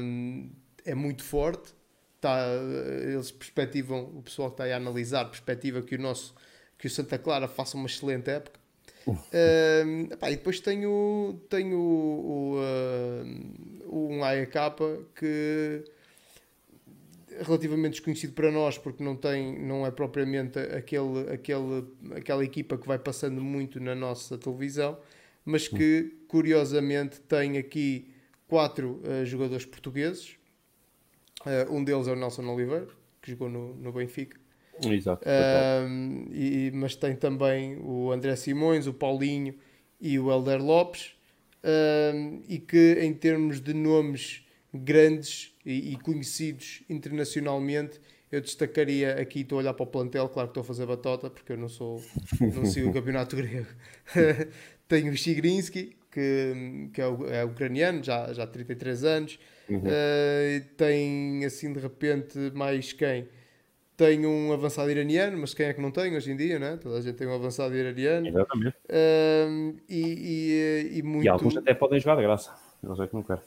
[0.00, 0.50] um,
[0.84, 1.74] é muito forte.
[2.20, 2.46] Tá,
[3.02, 6.34] eles perspectivam, o pessoal que está aí a analisar, perspectiva que o nosso
[6.78, 8.60] que o Santa Clara faça uma excelente época.
[9.06, 12.56] Um, epá, e depois tenho, tenho o,
[13.86, 14.52] o, um AEK
[15.14, 15.84] que
[17.40, 22.86] relativamente desconhecido para nós porque não tem não é propriamente aquele, aquele, aquela equipa que
[22.86, 24.98] vai passando muito na nossa televisão
[25.44, 28.10] mas que curiosamente tem aqui
[28.48, 30.36] quatro eh, jogadores portugueses.
[31.46, 32.88] Eh, um deles é o Nelson Oliveira
[33.22, 34.38] que jogou no, no Benfica.
[34.84, 35.26] Exato.
[35.88, 39.54] um, e, mas tem também o André Simões, o Paulinho
[40.00, 41.16] e o Helder Lopes,
[42.46, 44.45] e que em termos de nomes
[44.78, 50.48] grandes e, e conhecidos internacionalmente, eu destacaria aqui, estou a olhar para o plantel, claro
[50.48, 52.02] que estou a fazer batota, porque eu não sou,
[52.40, 53.68] não sigo o campeonato grego.
[54.88, 59.38] Tenho o Chigrinsky, que, que é, o, é ucraniano, já, já há 33 anos.
[59.68, 63.28] Uh, tem assim de repente mais quem?
[63.96, 66.78] Tem um avançado iraniano, mas quem é que não tem hoje em dia, né?
[66.80, 68.28] Toda a gente tem um avançado iraniano.
[68.28, 68.76] Exatamente.
[69.48, 71.24] Um, e, e, e muito.
[71.24, 72.54] E alguns até podem jogar de graça.
[72.84, 73.42] Eles é que não querem.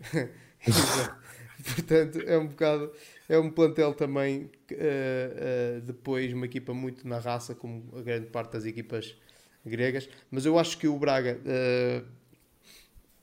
[1.74, 2.92] Portanto, é um bocado.
[3.28, 8.26] É um plantel também, uh, uh, depois, uma equipa muito na raça, como a grande
[8.26, 9.14] parte das equipas
[9.64, 10.08] gregas.
[10.30, 12.06] Mas eu acho que o Braga uh,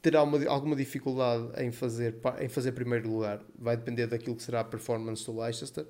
[0.02, 3.42] terá uma, alguma dificuldade em fazer, em fazer primeiro lugar.
[3.58, 5.86] Vai depender daquilo que será a performance do Leicester.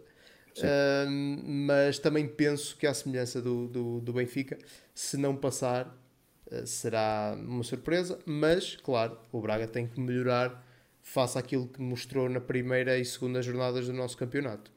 [1.44, 4.58] Mas também penso que, à semelhança do, do, do Benfica,
[4.94, 5.94] se não passar,
[6.66, 8.18] será uma surpresa.
[8.26, 10.65] Mas, claro, o Braga tem que melhorar
[11.06, 14.70] face àquilo que mostrou na primeira e segunda jornadas do nosso campeonato.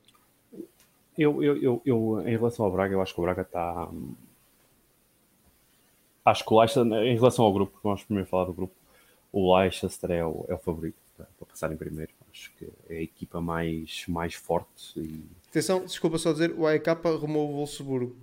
[1.16, 3.88] Eu, eu, eu, eu, em relação ao Braga, eu acho que o Braga está.
[6.24, 8.74] Acho que o Leicester, em relação ao grupo, vamos primeiro falar do grupo,
[9.32, 12.12] o Leicester é o, é o favorito para, para passar em primeiro.
[12.30, 16.88] Acho que é a equipa mais, mais forte e Atenção, desculpa só dizer, o AEK
[16.90, 18.14] arrumou o Wolfsburgo.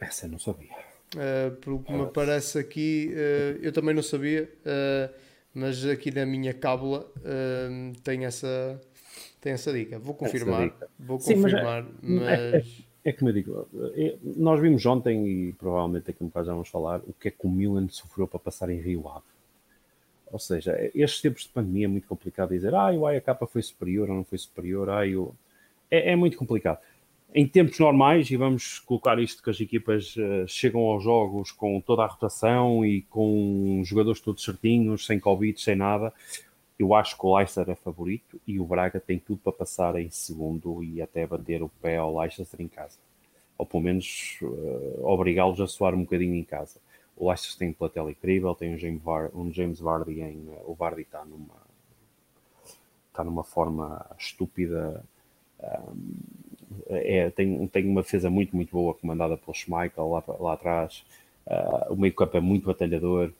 [0.00, 0.76] essa eu não sabia.
[1.14, 5.14] Uh, pelo que me parece aqui, uh, eu também não sabia, uh,
[5.54, 8.80] mas aqui na minha cábula uh, tem, essa,
[9.40, 9.98] tem essa dica.
[9.98, 10.88] Vou confirmar, dica.
[10.98, 15.26] vou Sim, mas é- confirmar, é- mas, É como eu digo, é- nós vimos ontem,
[15.26, 17.88] e provavelmente daqui a um bocado já vamos falar, o que é que o Milan
[17.88, 19.24] sofreu para passar em Rio Ave.
[20.30, 24.08] Ou seja, estes tempos de pandemia é muito complicado dizer, ah, o AEK foi superior
[24.08, 25.34] ou não foi superior, ah, o...
[25.90, 26.78] é, é muito complicado.
[27.34, 31.80] Em tempos normais, e vamos colocar isto que as equipas eh, chegam aos jogos com
[31.80, 36.12] toda a rotação e com jogadores todos certinhos, sem Covid, sem nada,
[36.78, 40.10] eu acho que o Leicester é favorito e o Braga tem tudo para passar em
[40.10, 42.98] segundo e até bater o pé ao Leicester em casa.
[43.56, 46.80] Ou pelo menos eh, obrigá-los a soar um bocadinho em casa.
[47.16, 50.48] O Leicester tem um platel incrível, tem um James, Var- um James Vardy em.
[50.50, 51.56] eh, o Vardy está numa,
[53.08, 55.02] está numa forma estúpida.
[55.62, 56.42] Um,
[56.88, 61.04] é, tem, tem uma defesa muito, muito boa, comandada pelo Schmeichel lá, lá atrás.
[61.46, 63.32] Uh, o meio campo é muito batalhador.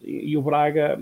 [0.00, 1.00] E, e, o Braga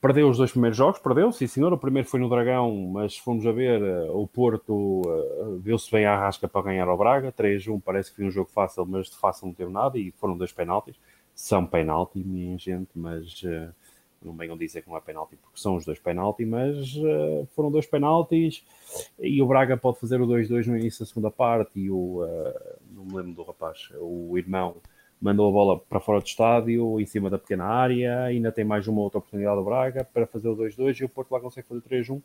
[0.00, 1.72] perdeu os dois primeiros jogos, perdeu, sim senhor.
[1.72, 6.04] O primeiro foi no Dragão, mas fomos a ver, uh, o Porto uh, viu-se bem
[6.04, 7.32] à rasca para ganhar ao Braga.
[7.32, 9.98] 3-1, parece que foi um jogo fácil, mas de fácil não teve nada.
[9.98, 10.96] E foram dois penaltis.
[11.34, 13.42] São penalti, minha gente, mas
[14.22, 17.70] não venham dizer que não é penalti, porque são os dois penaltis, mas uh, foram
[17.70, 18.64] dois penaltis
[19.18, 22.78] e o Braga pode fazer o 2-2 no início da segunda parte e o, uh,
[22.90, 24.76] não me lembro do rapaz, o irmão
[25.20, 28.86] mandou a bola para fora do estádio, em cima da pequena área, ainda tem mais
[28.86, 31.80] uma outra oportunidade do Braga para fazer o 2-2 e o Porto lá consegue fazer
[31.80, 32.22] o 3-1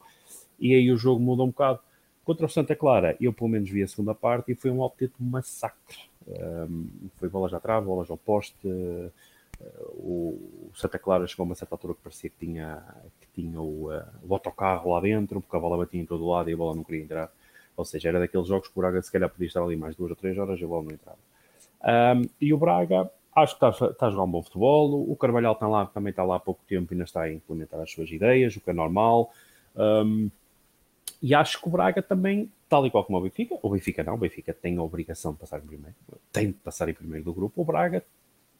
[0.59, 1.79] e aí o jogo muda um bocado.
[2.23, 5.21] Contra o Santa Clara, eu pelo menos vi a segunda parte e foi um autêntico
[5.21, 5.97] massacre.
[6.25, 9.11] Um, foi bolas à trave, bolas ao poste, uh,
[9.95, 12.83] o Santa Clara chegou a uma certa altura que parecia que tinha,
[13.21, 16.49] que tinha o, uh, o autocarro lá dentro, porque a bola batia em todo lado
[16.49, 17.31] e a bola não queria entrar.
[17.75, 20.11] Ou seja, era daqueles jogos que o Braga se calhar podia estar ali mais duas
[20.11, 21.17] ou três horas e a bola não entrava.
[21.83, 25.09] Um, e o Braga, acho que está, está, a jogar um bom futebol.
[25.09, 27.79] O Carvalhal está lá, também está lá há pouco tempo e ainda está a implementar
[27.79, 29.31] as suas ideias, o que é normal.
[29.75, 30.29] Um,
[31.21, 34.15] e acho que o Braga também, tal e qual como o Benfica, o Benfica não,
[34.15, 35.95] o Benfica tem a obrigação de passar em primeiro,
[36.31, 37.61] tem de passar em primeiro do grupo.
[37.61, 38.03] O Braga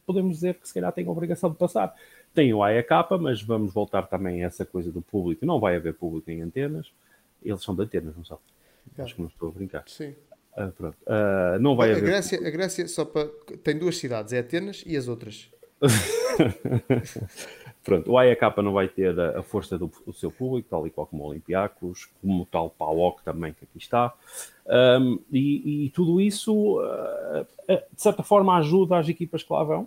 [0.06, 1.94] podemos dizer que se calhar tem a obrigação de passar.
[2.34, 2.90] Tem o AEK,
[3.20, 5.46] mas vamos voltar também a essa coisa do público.
[5.46, 6.92] Não vai haver público em antenas.
[7.42, 8.38] Eles são de antenas, não são?
[8.98, 9.84] Acho que não estou a brincar.
[9.86, 10.14] Sim.
[10.56, 10.96] Uh, pronto.
[11.02, 12.04] Uh, não vai a haver.
[12.04, 13.28] Grécia, a Grécia só para...
[13.62, 15.50] tem duas cidades, é Atenas e as outras.
[17.84, 21.06] Pronto, o AEK não vai ter a, força do, do, seu público, tal e qual
[21.06, 24.14] como o Olympiacos, como tal PAOK também, que aqui está.
[24.66, 29.86] Um, e, e, tudo isso, uh, de certa forma, ajuda as equipas que lá vão.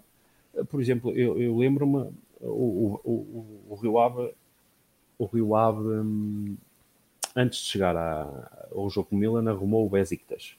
[0.53, 4.31] Uh, por exemplo, eu, eu lembro-me, o, o, o, o, Rio Ave,
[5.17, 6.55] o Rio Ave um,
[7.35, 10.55] antes de chegar ao jogo com Milan, arrumou o Besiktas.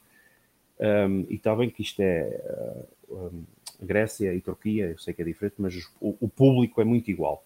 [0.80, 3.44] Um, e está bem que isto é uh,
[3.80, 7.44] Grécia e Turquia, eu sei que é diferente, mas o, o público é muito igual.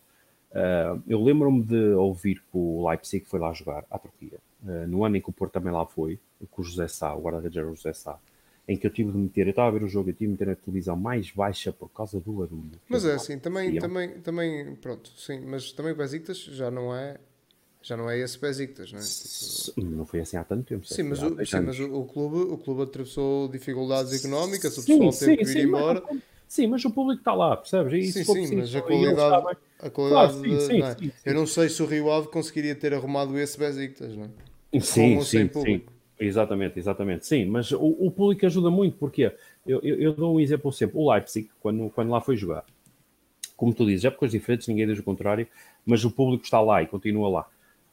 [0.50, 5.04] Uh, eu lembro-me de ouvir que o Leipzig foi lá jogar à Turquia, uh, no
[5.04, 6.18] ano em que o Porto também lá foi,
[6.50, 8.18] com o José Sá, o guarda-redes era o José Sá,
[8.68, 10.32] em que eu tive de meter, eu estava a ver o jogo, eu tive de
[10.32, 12.78] meter a televisão mais baixa por causa do barulho.
[12.88, 17.18] Mas é assim, também, também, também, pronto, sim, mas também o Besiktas já não é,
[17.82, 19.02] já não é esse Besiktas, não é?
[19.02, 19.96] Tipo...
[19.96, 20.86] Não foi assim há tanto tempo.
[20.86, 25.12] Sim, mas, o, sim mas o, o, clube, o clube atravessou dificuldades económicas, o pessoal
[25.12, 26.02] sim, teve sim, que ir embora.
[26.08, 27.92] Mas, sim, mas o público está lá, percebes?
[27.92, 29.56] E sim, sim, mas a qualidade...
[29.80, 30.96] A qualidade claro, sim, não é?
[31.24, 34.80] Eu não sei se o Rio Ave conseguiria ter arrumado esse Besiktas, não é?
[34.80, 35.82] Sim, sim, sim.
[36.18, 37.26] Exatamente, exatamente.
[37.26, 39.32] Sim, mas o, o público ajuda muito, porque
[39.66, 40.96] eu, eu, eu, dou um exemplo sempre.
[40.96, 42.64] O Leipzig, quando, quando lá foi jogar,
[43.56, 45.48] como tu dizes, épocas diferentes, ninguém diz o contrário,
[45.84, 47.48] mas o público está lá e continua lá.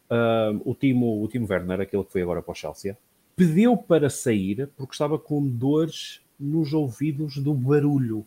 [0.10, 2.98] Uh, o, Timo, o Timo Werner, aquele que foi agora para o Chelsea,
[3.36, 8.26] pediu para sair porque estava com dores nos ouvidos do barulho.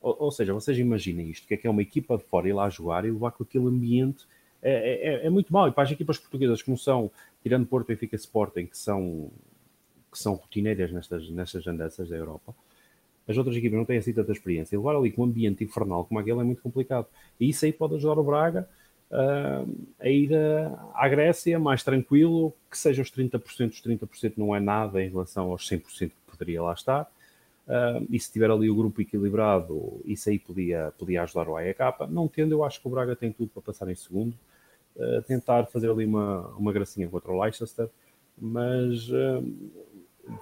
[0.00, 2.52] Ou, ou, seja, vocês imaginem isto, que é que é uma equipa de fora ir
[2.52, 4.26] lá jogar e levar com aquele ambiente
[4.62, 5.68] é, é, é, é muito mau.
[5.68, 7.10] E para as equipas portuguesas que não são,
[7.42, 9.30] tirando Porto, e Fica Sporting, que são,
[10.10, 12.54] que são rotineiras nestas, nestas andanças da Europa,
[13.28, 14.76] as outras equipas não têm assim tanta experiência.
[14.76, 17.06] Levar ali com um ambiente infernal como aquele é muito complicado.
[17.38, 18.68] E isso aí pode ajudar o Braga
[19.10, 19.68] uh,
[19.98, 20.30] a ir
[20.94, 25.50] à Grécia mais tranquilo, que seja os 30%, os 30% não é nada em relação
[25.50, 27.10] aos 100% que poderia lá estar
[27.70, 31.78] Uh, e se tiver ali o grupo equilibrado, isso aí podia, podia ajudar o AEK.
[32.08, 34.34] Não tendo, eu acho que o Braga tem tudo para passar em segundo.
[34.96, 37.88] Uh, tentar fazer ali uma, uma gracinha contra o Leicester,
[38.36, 39.08] mas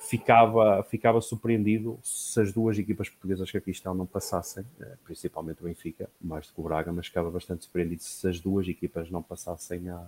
[0.00, 4.64] ficava, ficava surpreendido se as duas equipas portuguesas que aqui estão não passassem,
[5.04, 8.66] principalmente o Benfica, mais do que o Braga, mas ficava bastante surpreendido se as duas
[8.68, 10.06] equipas não passassem a,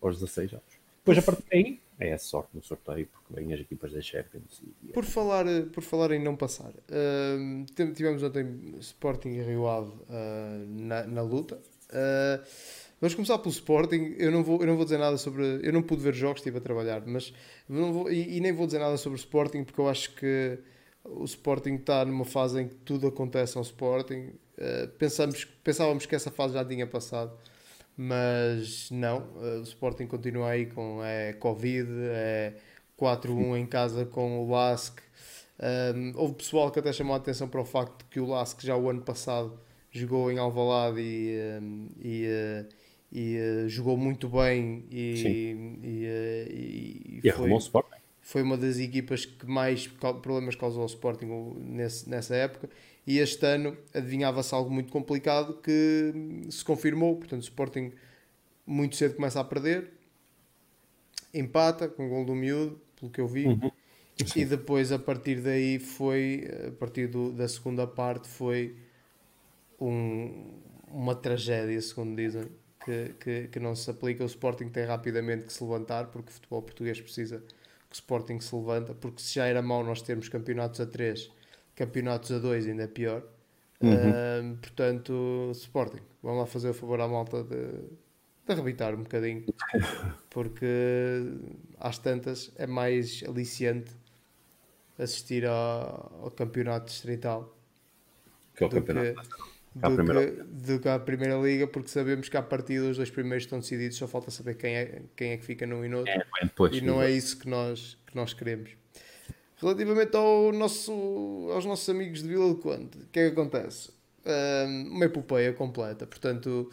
[0.00, 0.84] aos 16 anos.
[1.04, 4.62] Depois, a partir daí, é a sorte no sorteio, porque vêm as equipas da Champions.
[4.82, 9.90] E, por, falar, por falar em não passar, uh, tivemos ontem Sporting e Rio Ave
[9.90, 11.60] uh, na, na, luta.
[11.90, 12.42] Uh,
[13.04, 14.14] vamos começar pelo Sporting.
[14.18, 15.60] Eu não, vou, eu não vou dizer nada sobre.
[15.62, 17.34] Eu não pude ver jogos, estive a trabalhar, mas
[17.68, 20.58] não vou, e, e, nem vou dizer nada sobre o Sporting, porque eu acho que
[21.04, 24.30] o Sporting está numa fase em que tudo acontece ao Sporting.
[24.56, 27.32] Uh, pensamos, pensávamos que essa fase já tinha passado
[27.96, 32.54] mas não, o Sporting continua aí com é, Covid, é
[32.98, 35.00] 4-1 em casa com o LASK.
[35.94, 38.64] Um, houve pessoal que até chamou a atenção para o facto de que o LASK
[38.64, 39.56] já o ano passado
[39.92, 42.68] jogou em Alvalade e, um, e, uh,
[43.14, 47.50] e uh, jogou muito bem e, e, uh, e, e foi,
[48.20, 51.26] foi uma das equipas que mais problemas causou ao Sporting
[51.60, 52.68] nesse, nessa época
[53.06, 56.12] e este ano adivinhava-se algo muito complicado que
[56.50, 57.16] se confirmou.
[57.16, 57.92] Portanto, o Sporting
[58.66, 59.92] muito cedo começa a perder
[61.34, 63.46] empata com o gol do miúdo, pelo que eu vi.
[63.46, 63.70] Uhum.
[64.36, 68.76] E depois, a partir daí, foi, a partir do, da segunda parte, foi
[69.80, 70.52] um,
[70.88, 72.46] uma tragédia, segundo dizem,
[72.84, 74.22] que, que, que, não se aplica.
[74.22, 78.40] O Sporting tem rapidamente que se levantar, porque o futebol português precisa que o Sporting
[78.40, 81.30] se levanta, porque se já era mau nós termos campeonatos a 3,
[81.74, 83.22] campeonatos a 2 ainda é pior.
[83.80, 83.92] Uhum.
[83.92, 87.66] Uh, portanto, Sporting, vamos lá fazer o favor à malta de,
[88.46, 89.44] de arrebitar um bocadinho,
[90.30, 90.66] porque
[91.78, 93.90] às tantas é mais aliciante
[94.98, 97.54] assistir ao, ao campeonato distrital
[98.54, 99.20] que o campeonato.
[99.28, 100.30] Que, do, primeira...
[100.30, 103.58] que, do que à Primeira Liga, porque sabemos que à partida os dois primeiros estão
[103.58, 106.12] decididos, só falta saber quem é, quem é que fica num e no outro.
[106.12, 108.70] É, depois, e não é isso que nós, que nós queremos.
[109.56, 113.90] Relativamente ao nosso, aos nossos amigos de Vila do Conde, o que é que acontece?
[114.24, 116.70] Um, uma epopeia completa, portanto,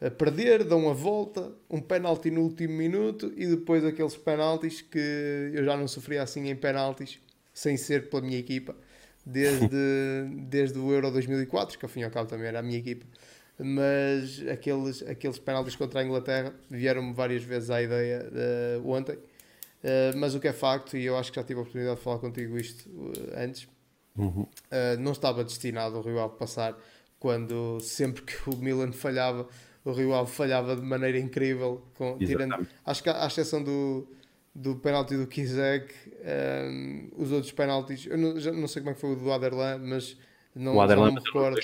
[0.00, 5.50] a perder, dão a volta, um penalti no último minuto e depois aqueles penaltis que
[5.52, 7.18] eu já não sofria assim em penaltis,
[7.52, 8.74] sem ser pela minha equipa
[9.24, 9.68] desde,
[10.48, 13.06] desde o Euro 2004, que ao fim e ao cabo também era a minha equipa.
[13.62, 18.26] Mas aqueles, aqueles penaltis contra a Inglaterra vieram-me várias vezes à ideia
[18.82, 19.16] uh, ontem.
[19.16, 22.02] Uh, mas o que é facto, e eu acho que já tive a oportunidade de
[22.02, 23.68] falar contigo isto uh, antes,
[24.16, 24.46] uhum.
[24.98, 26.76] não estava destinado o Rio Ave passar
[27.18, 29.46] quando sempre que o Milan falhava,
[29.84, 34.08] o Rio Ave falhava de maneira incrível, com, tirando, acho que à exceção do,
[34.54, 35.94] do penalti do Kizek,
[36.68, 39.32] um, os outros penaltis, eu não, já não sei como é que foi o do
[39.32, 40.16] Aderlan, mas
[40.54, 41.60] não, o Aderlan não me recordo.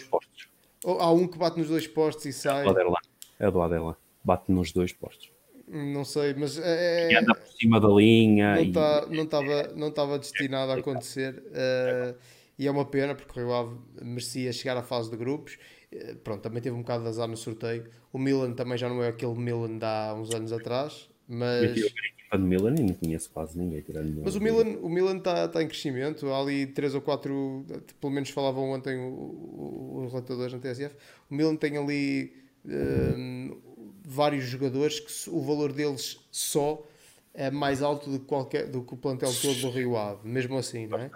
[0.85, 2.61] Oh, há um que bate nos dois postos e sai.
[2.61, 3.01] É do Aderlan,
[3.41, 3.97] é do Aderlan.
[4.25, 5.31] bate nos dois postos.
[5.69, 8.55] Não sei, mas é, e anda por cima da linha.
[8.55, 9.65] Não estava e...
[9.65, 11.43] tá, não não destinado a acontecer.
[11.49, 12.17] Uh,
[12.57, 15.59] e é uma pena porque o Rio Ave merecia chegar à fase de grupos.
[15.93, 17.91] Uh, pronto, também teve um bocado de azar no sorteio.
[18.13, 21.81] O Milan também já não é aquele Milan de há uns anos atrás, mas
[22.27, 25.49] equipa de Milan e não conheço quase ninguém tirando Mas o Milan o Milan está
[25.49, 26.27] tá em crescimento.
[26.29, 27.65] Há ali três ou quatro,
[28.01, 30.95] pelo menos falavam ontem os relatadores na TSF.
[31.31, 32.35] O Milan tem ali
[32.65, 33.57] um,
[34.05, 36.85] vários jogadores que o valor deles só
[37.33, 40.57] é mais alto do que, qualquer, do que o plantel todo do Rio Ave, mesmo
[40.57, 41.11] assim, não é?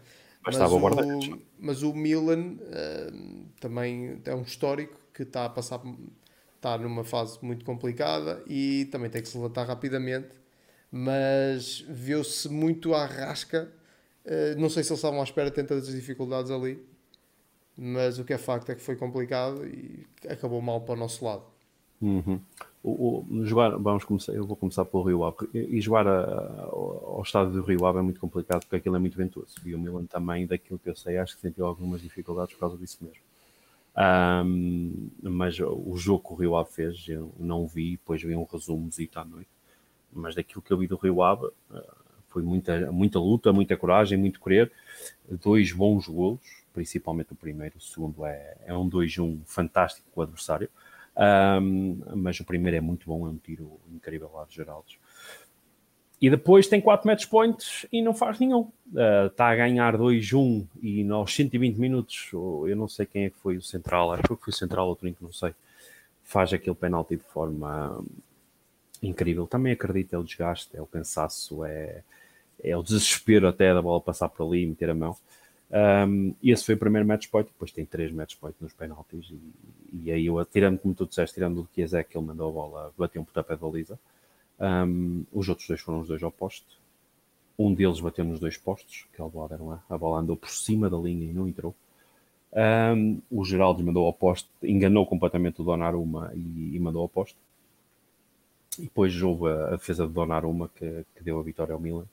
[0.44, 5.82] Mas, mas, o, mas o Milan uh, também é um histórico que está a passar
[6.56, 10.28] está numa fase muito complicada e também tem que se levantar rapidamente
[10.90, 13.70] mas viu-se muito à rasca.
[14.24, 16.84] Uh, não sei se eles estavam à espera de tantas dificuldades ali,
[17.76, 21.24] mas o que é facto é que foi complicado e acabou mal para o nosso
[21.24, 21.44] lado.
[22.00, 22.40] Uhum.
[22.82, 25.48] O, o, jogar, vamos começar, eu vou começar pelo Rio Ave.
[25.54, 28.96] E, e jogar a, a, ao estádio do Rio Ave é muito complicado porque aquilo
[28.96, 29.54] é muito ventoso.
[29.64, 32.76] E o Milan também, daquilo que eu sei, acho que sentiu algumas dificuldades por causa
[32.76, 33.22] disso mesmo.
[33.96, 38.44] Um, mas o jogo que o Rio Ave fez, eu não vi, depois vi um
[38.44, 39.59] resumo à noite
[40.12, 41.82] mas daquilo que eu vi do Rio Ave, eh,
[42.28, 44.70] foi muita, muita luta, muita coragem, muito querer.
[45.28, 46.40] Dois bons golos,
[46.72, 47.76] principalmente o primeiro.
[47.76, 50.68] O segundo é, é um 2-1 fantástico com o adversário.
[51.16, 54.96] Um, mas o primeiro é muito bom, é um tiro incrível lá de Geraldes.
[56.20, 58.70] E depois tem 4 match points e não faz nenhum.
[59.26, 63.38] Está uh, a ganhar 2-1 e nos 120 minutos, eu não sei quem é que
[63.38, 65.54] foi o central, acho que foi o central ou o não sei,
[66.22, 68.04] faz aquele penalti de forma
[69.02, 69.46] incrível.
[69.46, 72.02] Também acredito, é o desgaste, é o cansaço, é,
[72.62, 75.16] é o desespero até da bola passar por ali e meter a mão.
[75.72, 79.40] Um, esse foi o primeiro match point, depois tem três match point nos penaltis, e,
[80.04, 82.52] e aí eu, tirando, como tu disseste, tirando do que é que ele mandou a
[82.52, 83.98] bola, bateu um pontapé de baliza.
[84.58, 86.66] Um, os outros dois foram os dois ao poste.
[87.58, 89.80] Um deles bateu nos dois postos, que é o Boaderlan.
[89.88, 91.74] A bola andou por cima da linha e não entrou.
[92.52, 97.36] Um, o Geraldo mandou ao poste, enganou completamente o Donnarumma e, e mandou ao poste.
[98.80, 102.06] E depois houve a, a defesa de Donnarumma que, que deu a vitória ao Milan,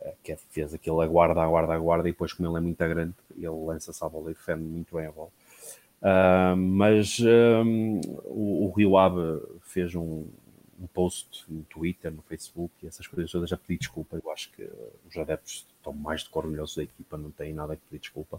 [0.00, 2.78] eh, que é defesa que ele aguarda, aguarda, aguarda, e depois como ele é muito
[2.78, 5.30] grande, ele lança-se à bola e defende muito bem a bola.
[6.02, 10.26] Uh, mas um, o, o, Rio Ave fez um,
[10.78, 14.20] um, post no Twitter, no Facebook e essas coisas todas a pedir desculpa.
[14.22, 14.68] Eu acho que
[15.08, 18.38] os adeptos estão mais de orgulhosos da equipa, não têm nada a pedir desculpa,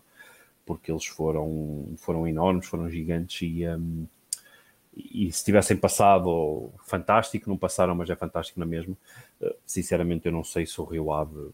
[0.64, 4.06] porque eles foram, foram enormes, foram gigantes e, um,
[4.96, 8.96] e se tivessem passado, fantástico, não passaram, mas é fantástico na mesma.
[9.42, 11.52] Eh, sinceramente, eu não sei se o Rio Ave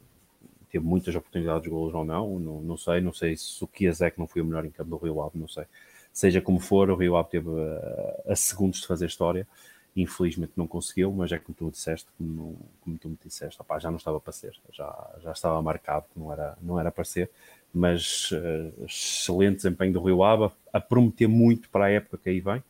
[0.69, 4.17] teve muitas oportunidades de golos ou não, não, não sei, não sei se o Kiazek
[4.17, 5.65] não foi o melhor em campo do Rio Ave, não sei.
[6.13, 9.47] Seja como for, o Rio Ave teve a, a segundos de fazer história,
[9.95, 13.89] infelizmente não conseguiu, mas é como tu disseste, como, como tu me disseste, opá, já
[13.89, 17.29] não estava para ser, já, já estava marcado, não era, não era para ser,
[17.73, 22.39] mas uh, excelente desempenho do Rio Ave, a prometer muito para a época que aí
[22.39, 22.63] vem,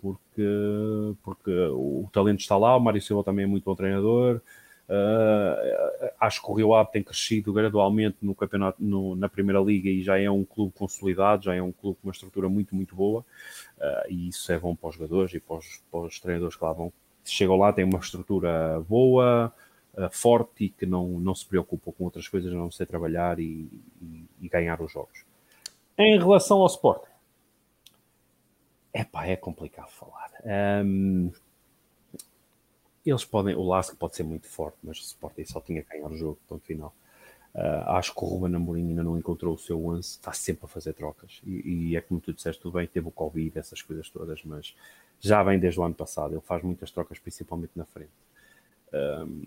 [0.00, 4.40] porque, porque o talento está lá, o Mário Silva também é muito bom treinador.
[4.90, 9.88] Uh, acho que o Rio Ave tem crescido gradualmente no campeonato, no, na Primeira Liga
[9.88, 12.96] e já é um clube consolidado, já é um clube com uma estrutura muito, muito
[12.96, 13.24] boa.
[13.78, 16.64] Uh, e isso é bom para os jogadores e para os, para os treinadores que
[16.64, 16.92] lá vão.
[17.24, 19.52] Chegam lá, têm uma estrutura boa,
[19.94, 23.68] uh, forte e que não, não se preocupam com outras coisas, não sei trabalhar e,
[24.00, 25.24] e, e ganhar os jogos.
[25.98, 27.10] Em relação ao Sport,
[28.92, 30.30] Epá, é complicado falar.
[30.84, 31.30] Um,
[33.06, 36.10] eles podem, o Lasco pode ser muito forte, mas o Sporting só tinha que ganhar
[36.10, 36.94] o jogo, ponto final.
[37.54, 40.68] Uh, acho que o Ruben Amorim ainda não encontrou o seu lance, está sempre a
[40.68, 41.40] fazer trocas.
[41.44, 44.74] E, e, é como tu disseste, tudo bem, teve o Covid, essas coisas todas, mas
[45.20, 46.34] já vem desde o ano passado.
[46.34, 48.10] Ele faz muitas trocas, principalmente na frente.
[48.92, 49.42] Um,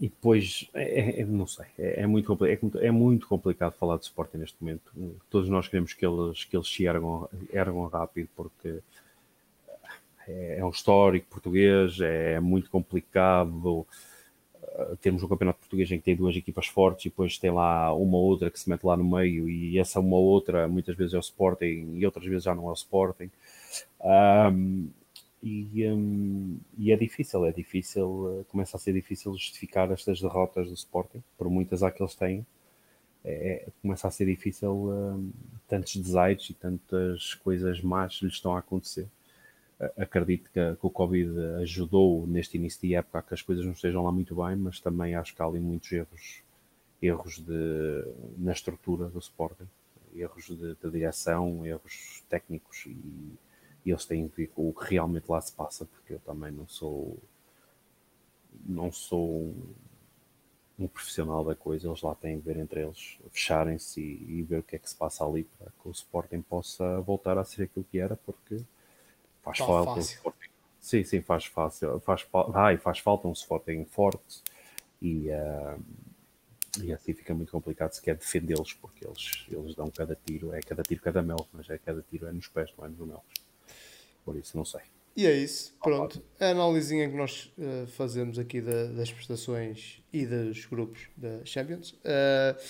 [0.00, 3.96] e depois, é, é, é, não sei, é, é muito, é, é, muito complicado falar
[3.96, 4.92] de Sporting neste momento.
[5.30, 8.80] Todos nós queremos que eles, que eles se ergam, ergam rápido, porque
[10.26, 13.86] é, é um histórico português, é muito complicado
[14.62, 17.92] uh, termos um campeonato português em que tem duas equipas fortes e depois tem lá
[17.94, 21.18] uma outra que se mete lá no meio e essa uma outra muitas vezes é
[21.18, 23.30] o Sporting e outras vezes já não é o Sporting.
[24.00, 24.88] Um,
[25.44, 30.68] e, um, e, é difícil, é difícil, uh, começa a ser difícil justificar estas derrotas
[30.68, 32.46] do Sporting, por muitas há que eles têm.
[33.22, 35.30] É, começa a ser difícil um,
[35.68, 39.06] tantos desaires e tantas coisas más lhes estão a acontecer.
[39.98, 41.30] Acredito que, que, o Covid
[41.60, 44.80] ajudou neste início de época a que as coisas não estejam lá muito bem, mas
[44.80, 46.42] também acho que há ali muitos erros,
[47.02, 48.04] erros de,
[48.38, 49.68] na estrutura do Sporting,
[50.14, 53.36] erros de, de direção, erros técnicos e
[53.84, 56.50] e eles têm que ver com o que realmente lá se passa, porque eu também
[56.50, 57.18] não sou
[58.66, 59.54] não sou
[60.78, 64.58] um profissional da coisa, eles lá têm que ver entre eles, fecharem-se e, e, ver
[64.58, 67.64] o que é que se passa ali para que o Sporting possa voltar a ser
[67.64, 68.60] aquilo que era, porque
[69.42, 70.00] faz tá falta fácil.
[70.00, 70.48] um Sporting.
[70.80, 74.42] Sim, sim, faz fácil, faz, ai, faz falta um Sporting forte
[75.00, 75.82] e, uh,
[76.82, 80.60] e assim fica muito complicado se quer defendê-los, porque eles, eles dão cada tiro, é
[80.60, 83.43] cada tiro cada mel, mas é cada tiro é nos pés, não é nos melos.
[84.24, 84.80] Por isso, não sei.
[85.16, 86.20] E é isso, pronto.
[86.40, 91.92] A análisinha que nós uh, fazemos aqui da, das prestações e dos grupos da Champions.
[91.92, 92.60] Uh,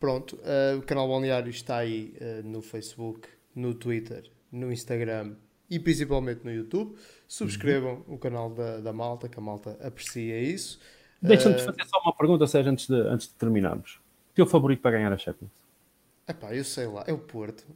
[0.00, 2.14] pronto, uh, o canal Balneário está aí
[2.44, 5.34] no Facebook, no Twitter, no Instagram
[5.68, 6.96] e principalmente no YouTube.
[7.28, 8.14] Subscrevam uhum.
[8.14, 10.80] o canal da, da malta, que a malta aprecia isso.
[11.20, 14.00] Deixa-me fazer só uma pergunta, Sérgio, antes de, antes de terminarmos.
[14.30, 15.50] O teu favorito para ganhar a Champions?
[16.26, 17.66] Epá, eu sei lá, é o Porto.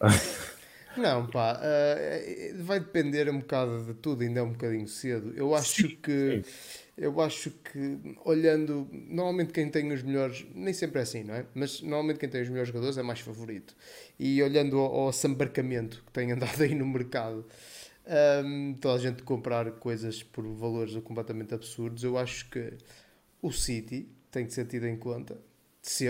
[0.96, 5.32] Não, pá, uh, vai depender um bocado de tudo, ainda é um bocadinho cedo.
[5.36, 6.42] Eu acho sim, que.
[6.44, 6.84] Sim.
[6.96, 11.44] Eu acho que, olhando, normalmente quem tem os melhores, nem sempre é assim, não é?
[11.52, 13.74] Mas normalmente quem tem os melhores jogadores é mais favorito.
[14.16, 17.44] E olhando ao, ao sambarcamento que tem andado aí no mercado,
[18.06, 22.74] um, ehm, toda a gente comprar coisas por valores completamente absurdos, eu acho que
[23.42, 25.36] o City tem que ser tido em conta.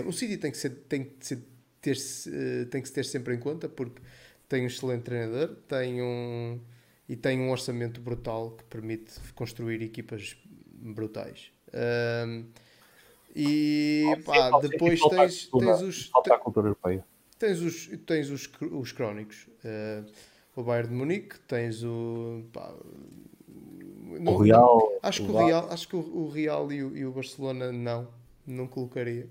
[0.05, 1.39] O City tem que ser, tem que ser,
[1.81, 4.01] ter, eh, tem que se ter sempre em conta, porque
[4.47, 6.59] tem um excelente treinador, tem um
[7.07, 10.35] e tem um orçamento brutal que permite construir equipas
[10.65, 11.51] brutais.
[12.27, 12.45] Um,
[13.35, 17.05] e pá, depois tens, tens os falta a cultura europeia.
[17.37, 19.47] Tens os tens os, os crónicos.
[19.63, 20.09] Uh,
[20.55, 22.73] o Bayern de Munique, tens o pá,
[24.19, 24.91] não, o Real.
[25.01, 28.07] acho que o Real, acho que o, Real e o, e o Barcelona não,
[28.45, 29.27] não colocaria.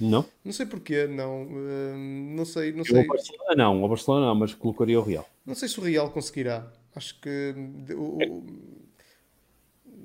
[0.00, 0.24] Não?
[0.44, 1.44] Não sei porquê, não.
[1.44, 3.04] Uh, não sei, não sei.
[3.04, 5.28] O Barcelona não, o Barcelona não, mas colocaria o Real.
[5.44, 6.70] Não sei se o Real conseguirá.
[6.94, 7.54] Acho que
[7.90, 8.44] o, o,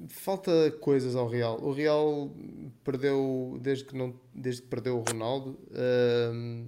[0.10, 1.60] falta coisas ao Real.
[1.62, 2.32] O Real
[2.84, 5.58] perdeu desde que não, desde que perdeu o Ronaldo.
[5.72, 6.66] Uh,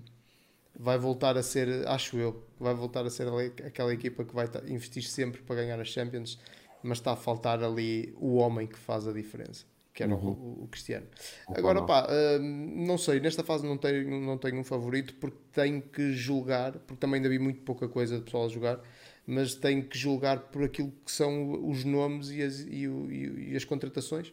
[0.77, 3.27] vai voltar a ser, acho eu, vai voltar a ser
[3.65, 6.39] aquela equipa que vai investir sempre para ganhar as Champions,
[6.81, 9.65] mas está a faltar ali o homem que faz a diferença
[9.99, 10.29] que era uhum.
[10.29, 11.05] o, o, Cristiano.
[11.49, 15.81] Agora, pá, uh, não sei, nesta fase não tenho, não tenho um favorito porque tenho
[15.81, 18.79] que julgar, porque também ainda vi muito pouca coisa de pessoal a jogar,
[19.27, 23.55] mas tenho que julgar por aquilo que são os nomes e as, e, e, e
[23.57, 24.31] as contratações.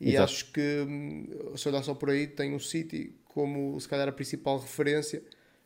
[0.00, 0.22] E Exato.
[0.22, 4.12] acho que, hum, se olhar só por aí, tem o City como se calhar a
[4.12, 5.20] principal referência,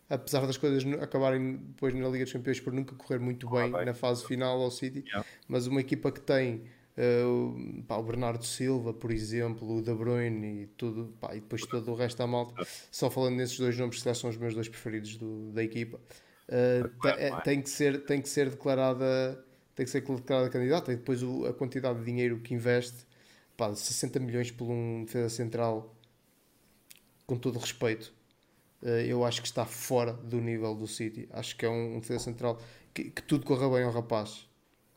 [0.08, 3.76] apesar das coisas acabarem depois na Liga dos Campeões por nunca correr muito bem, ah,
[3.76, 3.84] bem.
[3.84, 5.26] na fase final ao City, yeah.
[5.46, 6.62] mas uma equipa que tem
[6.96, 11.62] Uh, pá, o Bernardo Silva, por exemplo, o De Bruyne e tudo, pá, e depois
[11.62, 12.54] todo o resto da malta.
[12.90, 15.98] Só falando nesses dois nomes, que são os meus dois preferidos do, da equipa,
[16.48, 19.42] uh, tem, que ser, tem que ser declarada
[19.74, 23.06] tem que ser declarada candidata e depois o, a quantidade de dinheiro que investe,
[23.56, 25.96] pá, 60 milhões por um defesa central,
[27.26, 28.12] com todo respeito,
[29.06, 31.28] eu acho que está fora do nível do City.
[31.30, 32.60] Acho que é um, um defesa central
[32.92, 34.46] que, que tudo corra bem ao rapaz.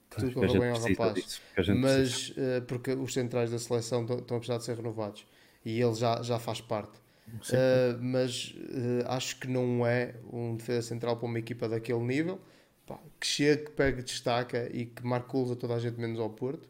[0.10, 1.14] Que tudo corra bem ao rapaz.
[1.14, 1.42] Disso,
[1.76, 5.26] mas uh, porque os centrais da seleção estão, estão a precisar de ser renovados
[5.66, 7.00] e ele já, já faz parte.
[7.28, 12.40] Uh, mas uh, acho que não é um defesa central para uma equipa daquele nível
[12.86, 16.20] pá, que chega, que pega, destaca e que marca gols a toda a gente menos
[16.20, 16.70] ao Porto.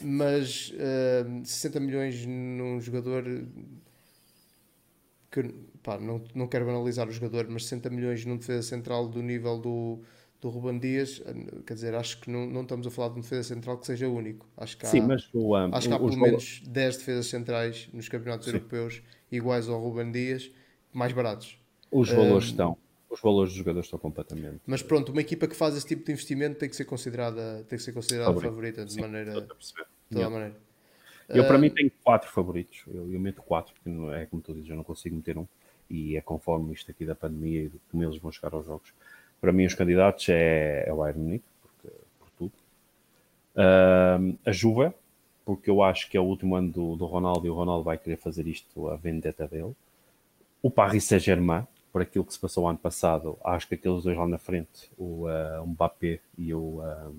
[0.00, 3.24] Mas uh, 60 milhões num jogador
[5.30, 5.42] que
[5.82, 9.58] pá, não, não quero banalizar o jogador, mas 60 milhões num defesa central do nível
[9.58, 10.00] do,
[10.42, 11.22] do Ruben Dias,
[11.64, 14.08] quer dizer, acho que não, não estamos a falar de um defesa central que seja
[14.08, 14.44] único.
[14.56, 17.88] Acho que há, Sim, mas o, um, acho que há pelo menos 10 defesas centrais
[17.92, 18.56] nos campeonatos Sim.
[18.56, 20.50] europeus iguais ao Ruben Dias,
[20.92, 21.56] mais baratos.
[21.92, 22.78] Os valores um, estão.
[23.08, 24.60] Os valores dos jogadores estão completamente.
[24.66, 27.78] Mas pronto, uma equipa que faz esse tipo de investimento tem que ser considerada, tem
[27.78, 29.32] que ser considerada favorita de Sim, maneira.
[29.42, 29.46] De
[30.10, 30.56] toda a maneira.
[31.28, 32.82] Eu, para mim, tenho quatro favoritos.
[32.88, 35.46] Eu, eu meto quatro, porque não é como tu dizes, eu não consigo meter um.
[35.88, 38.92] E é conforme isto aqui da pandemia e como eles vão chegar aos jogos.
[39.42, 42.52] Para mim, os candidatos é, é o Bayern Munique, porque, por tudo.
[43.56, 44.92] Uh, a Juve,
[45.44, 47.98] porque eu acho que é o último ano do, do Ronaldo e o Ronaldo vai
[47.98, 49.74] querer fazer isto a vendetta dele.
[50.62, 54.28] O Paris Saint-Germain, por aquilo que se passou ano passado, acho que aqueles dois lá
[54.28, 57.12] na frente, o, uh, Mbappé e o, uh,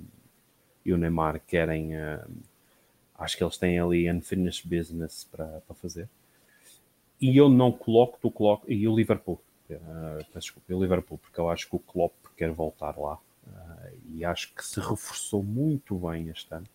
[0.86, 1.93] e o Neymar, querem.
[1.93, 2.26] Uh,
[3.19, 6.07] acho que eles têm ali unfinished business para, para fazer.
[7.19, 8.71] E eu não coloco, tu coloco.
[8.71, 9.41] E o Liverpool,
[9.76, 13.17] uh, desculpa, o Liverpool, porque eu acho que o Klopp quer voltar lá.
[14.07, 16.67] e acho que se reforçou muito bem este ano.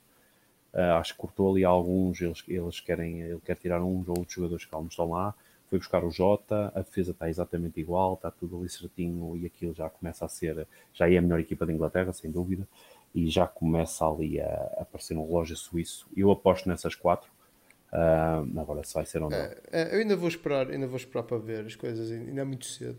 [0.73, 4.35] Uh, acho que cortou ali alguns, eles, eles querem, ele quer tirar uns ou outros
[4.35, 5.35] jogadores que não estão lá.
[5.69, 9.75] Foi buscar o Jota, a defesa está exatamente igual, está tudo ali certinho e aquilo
[9.75, 12.67] já começa a ser, já é a melhor equipa da Inglaterra, sem dúvida,
[13.15, 16.07] e já começa ali a, a aparecer um relógio suíço.
[16.17, 17.31] Eu aposto nessas quatro.
[17.93, 19.37] Uh, agora se vai ser ou não.
[19.37, 22.45] É, é, eu ainda vou esperar, ainda vou esperar para ver as coisas, ainda é
[22.45, 22.99] muito cedo.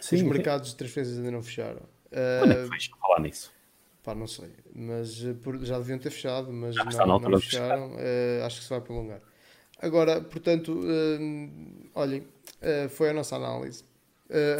[0.00, 1.82] Sim, Os mercados de transferências ainda não fecharam.
[2.10, 3.52] Quando é que vais falar nisso?
[4.02, 4.50] Pá, não sei.
[4.74, 7.92] Mas eh, já deviam ter fechado, mas já não, não fecharam.
[7.92, 9.20] Uh, acho que se vai prolongar.
[9.78, 13.84] Agora, portanto, uh, olhem, uh, foi a nossa análise.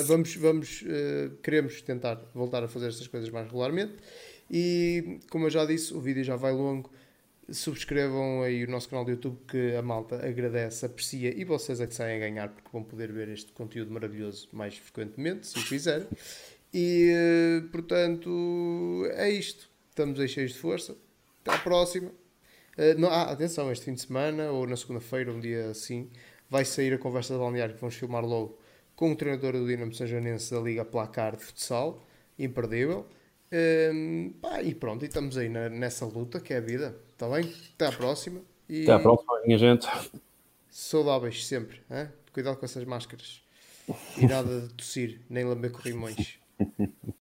[0.06, 0.84] vamos, vamos
[1.42, 3.94] queremos tentar voltar a fazer estas coisas mais regularmente.
[4.50, 6.90] E, como eu já disse, o vídeo já vai longo.
[7.52, 11.86] Subscrevam aí o nosso canal do YouTube que a malta agradece, aprecia e vocês é
[11.86, 15.64] que saem a ganhar porque vão poder ver este conteúdo maravilhoso mais frequentemente, se o
[15.64, 16.06] quiserem.
[16.72, 18.30] E, eh, portanto,
[19.14, 19.68] é isto.
[19.88, 20.96] Estamos aí cheios de força.
[21.42, 22.12] Até à próxima.
[22.96, 26.08] Não, ah, atenção, este fim de semana ou na segunda-feira, um dia assim,
[26.48, 28.58] vai sair a conversa de balneário que vamos filmar logo
[28.96, 32.02] com o treinador do Dinamo Janense da Liga Placar de Futsal,
[32.38, 33.06] imperdível.
[33.52, 36.96] Um, pá, e pronto, e estamos aí na, nessa luta que é a vida.
[37.12, 37.52] Está bem?
[37.74, 38.40] Até à próxima.
[38.68, 39.86] E Até à próxima, minha gente.
[40.68, 41.82] Saudáveis sempre.
[41.90, 42.08] Hein?
[42.32, 43.42] Cuidado com essas máscaras.
[44.16, 46.38] E nada de tossir, nem lamber corrimões.